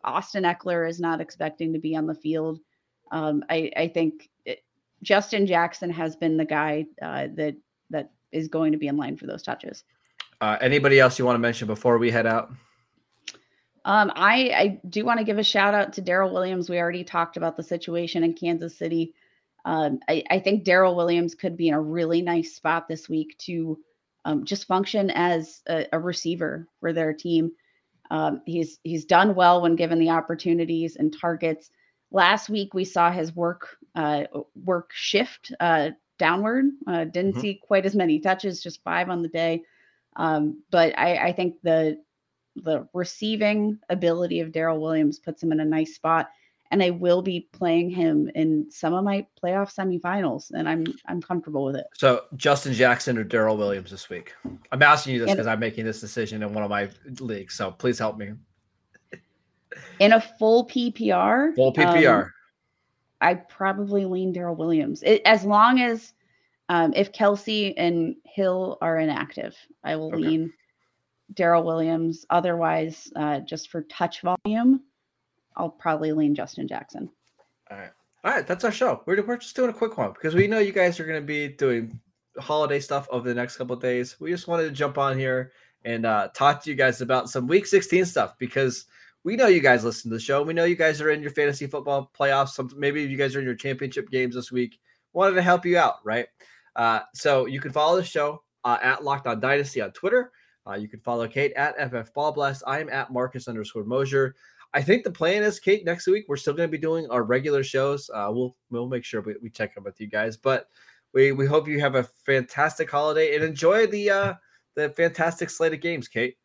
Austin 0.08 0.44
Ekeler 0.44 0.88
is 0.88 1.00
not 1.00 1.20
expecting 1.20 1.72
to 1.72 1.78
be 1.78 1.96
on 1.96 2.06
the 2.06 2.14
field. 2.14 2.60
Um, 3.10 3.44
I, 3.48 3.70
I, 3.76 3.88
think 3.88 4.28
it, 4.44 4.62
Justin 5.02 5.46
Jackson 5.46 5.90
has 5.90 6.16
been 6.16 6.36
the 6.36 6.44
guy 6.44 6.86
uh, 7.00 7.28
that 7.34 7.56
that 7.90 8.10
is 8.32 8.48
going 8.48 8.72
to 8.72 8.78
be 8.78 8.88
in 8.88 8.96
line 8.96 9.16
for 9.16 9.26
those 9.26 9.42
touches. 9.42 9.84
Uh, 10.40 10.56
anybody 10.60 11.00
else 11.00 11.18
you 11.18 11.24
want 11.24 11.36
to 11.36 11.40
mention 11.40 11.66
before 11.66 11.98
we 11.98 12.10
head 12.10 12.26
out? 12.26 12.50
Um, 13.84 14.12
I, 14.14 14.50
I 14.54 14.80
do 14.88 15.04
want 15.04 15.18
to 15.18 15.24
give 15.24 15.38
a 15.38 15.42
shout 15.42 15.74
out 15.74 15.94
to 15.94 16.02
Darrel 16.02 16.32
Williams. 16.32 16.68
We 16.68 16.78
already 16.78 17.04
talked 17.04 17.36
about 17.36 17.56
the 17.56 17.62
situation 17.62 18.22
in 18.22 18.34
Kansas 18.34 18.76
City. 18.76 19.14
Um, 19.64 20.00
I, 20.08 20.22
I, 20.30 20.40
think 20.40 20.64
Darrel 20.64 20.94
Williams 20.94 21.34
could 21.34 21.56
be 21.56 21.68
in 21.68 21.74
a 21.74 21.80
really 21.80 22.22
nice 22.22 22.54
spot 22.54 22.86
this 22.86 23.08
week 23.08 23.36
to 23.38 23.78
um, 24.24 24.44
just 24.44 24.66
function 24.66 25.10
as 25.10 25.62
a, 25.68 25.86
a, 25.92 25.98
receiver 25.98 26.68
for 26.80 26.92
their 26.92 27.12
team. 27.12 27.52
Um, 28.10 28.42
he's 28.46 28.78
he's 28.82 29.04
done 29.04 29.34
well 29.34 29.62
when 29.62 29.76
given 29.76 29.98
the 29.98 30.10
opportunities 30.10 30.96
and 30.96 31.14
targets. 31.18 31.70
Last 32.10 32.48
week 32.48 32.72
we 32.74 32.84
saw 32.84 33.10
his 33.10 33.34
work 33.34 33.76
uh, 33.94 34.24
work 34.54 34.90
shift 34.94 35.52
uh, 35.60 35.90
downward. 36.18 36.66
Uh, 36.86 37.04
didn't 37.04 37.32
mm-hmm. 37.32 37.40
see 37.40 37.60
quite 37.62 37.86
as 37.86 37.94
many 37.94 38.18
touches, 38.20 38.62
just 38.62 38.82
five 38.82 39.10
on 39.10 39.22
the 39.22 39.28
day. 39.28 39.62
Um, 40.16 40.62
but 40.70 40.98
I, 40.98 41.28
I 41.28 41.32
think 41.32 41.56
the 41.62 41.98
the 42.56 42.88
receiving 42.92 43.78
ability 43.88 44.40
of 44.40 44.52
Darrel 44.52 44.80
Williams 44.80 45.18
puts 45.18 45.42
him 45.42 45.52
in 45.52 45.60
a 45.60 45.64
nice 45.64 45.94
spot. 45.94 46.28
And 46.70 46.82
I 46.82 46.90
will 46.90 47.22
be 47.22 47.48
playing 47.52 47.88
him 47.88 48.30
in 48.34 48.70
some 48.70 48.92
of 48.92 49.02
my 49.02 49.26
playoff 49.42 49.74
semifinals, 49.74 50.50
and 50.52 50.68
I'm 50.68 50.84
I'm 51.06 51.22
comfortable 51.22 51.64
with 51.64 51.76
it. 51.76 51.86
So 51.94 52.24
Justin 52.36 52.74
Jackson 52.74 53.16
or 53.16 53.24
Darrel 53.24 53.56
Williams 53.56 53.90
this 53.90 54.10
week? 54.10 54.34
I'm 54.70 54.82
asking 54.82 55.14
you 55.14 55.20
this 55.20 55.30
because 55.30 55.46
I'm 55.46 55.60
making 55.60 55.86
this 55.86 56.00
decision 56.00 56.42
in 56.42 56.52
one 56.52 56.64
of 56.64 56.70
my 56.70 56.90
leagues. 57.20 57.54
So 57.54 57.70
please 57.70 57.98
help 57.98 58.18
me. 58.18 58.32
In 59.98 60.12
a 60.12 60.20
full 60.20 60.66
PPR, 60.66 61.54
full 61.54 61.72
PPR, 61.72 62.24
um, 62.24 62.32
I 63.20 63.34
probably 63.34 64.04
lean 64.04 64.32
Darrel 64.32 64.56
Williams. 64.56 65.02
It, 65.02 65.22
as 65.24 65.44
long 65.44 65.80
as 65.80 66.12
um, 66.68 66.92
if 66.94 67.12
Kelce 67.12 67.74
and 67.76 68.16
Hill 68.24 68.78
are 68.80 68.98
inactive, 68.98 69.56
I 69.84 69.96
will 69.96 70.08
okay. 70.08 70.18
lean 70.18 70.52
Darrel 71.34 71.64
Williams. 71.64 72.24
Otherwise, 72.30 73.10
uh, 73.16 73.40
just 73.40 73.70
for 73.70 73.82
touch 73.82 74.22
volume, 74.22 74.82
I'll 75.58 75.70
probably 75.70 76.12
lean 76.12 76.34
Justin 76.34 76.66
Jackson. 76.66 77.10
All 77.70 77.76
right. 77.76 77.90
All 78.24 78.32
right. 78.32 78.46
That's 78.46 78.64
our 78.64 78.72
show. 78.72 79.02
We're, 79.06 79.22
we're 79.22 79.36
just 79.36 79.56
doing 79.56 79.70
a 79.70 79.74
quick 79.74 79.98
one 79.98 80.12
because 80.12 80.34
we 80.34 80.46
know 80.46 80.58
you 80.58 80.72
guys 80.72 80.98
are 80.98 81.04
going 81.04 81.20
to 81.20 81.26
be 81.26 81.48
doing 81.48 82.00
holiday 82.38 82.80
stuff 82.80 83.08
over 83.10 83.28
the 83.28 83.34
next 83.34 83.56
couple 83.56 83.76
days. 83.76 84.16
We 84.20 84.30
just 84.30 84.48
wanted 84.48 84.64
to 84.64 84.70
jump 84.70 84.96
on 84.96 85.18
here 85.18 85.52
and 85.84 86.06
uh, 86.06 86.28
talk 86.34 86.62
to 86.62 86.70
you 86.70 86.76
guys 86.76 87.00
about 87.00 87.28
some 87.28 87.46
week 87.46 87.66
16 87.66 88.04
stuff 88.06 88.34
because 88.38 88.86
we 89.24 89.36
know 89.36 89.46
you 89.46 89.60
guys 89.60 89.84
listen 89.84 90.10
to 90.10 90.16
the 90.16 90.22
show. 90.22 90.42
We 90.42 90.54
know 90.54 90.64
you 90.64 90.76
guys 90.76 91.00
are 91.00 91.10
in 91.10 91.22
your 91.22 91.30
fantasy 91.30 91.66
football 91.66 92.10
playoffs. 92.18 92.50
Some, 92.50 92.70
maybe 92.76 93.02
you 93.02 93.16
guys 93.16 93.34
are 93.36 93.40
in 93.40 93.44
your 93.44 93.54
championship 93.54 94.10
games 94.10 94.34
this 94.34 94.52
week. 94.52 94.78
Wanted 95.12 95.34
to 95.34 95.42
help 95.42 95.66
you 95.66 95.78
out, 95.78 95.96
right? 96.04 96.26
Uh, 96.76 97.00
so 97.14 97.46
you 97.46 97.60
can 97.60 97.72
follow 97.72 97.96
the 97.96 98.04
show 98.04 98.42
uh, 98.64 98.78
at 98.82 99.04
Locked 99.04 99.26
On 99.26 99.40
Dynasty 99.40 99.80
on 99.80 99.92
Twitter. 99.92 100.30
Uh, 100.66 100.74
you 100.74 100.88
can 100.88 101.00
follow 101.00 101.26
Kate 101.26 101.52
at 101.54 101.76
FF 101.90 102.12
Ball 102.12 102.32
Blast. 102.32 102.62
I'm 102.66 102.88
at 102.90 103.12
Marcus 103.12 103.48
underscore 103.48 103.84
Mosher. 103.84 104.34
I 104.74 104.82
think 104.82 105.02
the 105.02 105.10
plan 105.10 105.42
is, 105.42 105.58
Kate, 105.58 105.84
next 105.84 106.06
week 106.06 106.26
we're 106.28 106.36
still 106.36 106.54
going 106.54 106.68
to 106.68 106.70
be 106.70 106.80
doing 106.80 107.08
our 107.10 107.22
regular 107.22 107.62
shows. 107.62 108.10
Uh, 108.12 108.28
we'll 108.30 108.56
we'll 108.70 108.88
make 108.88 109.04
sure 109.04 109.22
we, 109.22 109.34
we 109.42 109.50
check 109.50 109.72
in 109.76 109.84
with 109.84 110.00
you 110.00 110.06
guys. 110.06 110.36
But 110.36 110.68
we 111.14 111.32
we 111.32 111.46
hope 111.46 111.68
you 111.68 111.80
have 111.80 111.94
a 111.94 112.02
fantastic 112.04 112.90
holiday 112.90 113.34
and 113.34 113.44
enjoy 113.44 113.86
the 113.86 114.10
uh, 114.10 114.34
the 114.74 114.90
fantastic 114.90 115.50
slate 115.50 115.72
of 115.72 115.80
games, 115.80 116.08
Kate. 116.08 116.36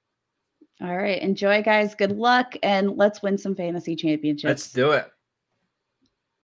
All 0.81 0.97
right, 0.97 1.21
enjoy, 1.21 1.61
guys. 1.63 1.95
Good 1.95 2.17
luck, 2.17 2.55
and 2.63 2.97
let's 2.97 3.21
win 3.21 3.37
some 3.37 3.55
fantasy 3.55 3.95
championships. 3.95 4.43
Let's 4.43 4.71
do 4.71 4.91
it. 4.91 5.07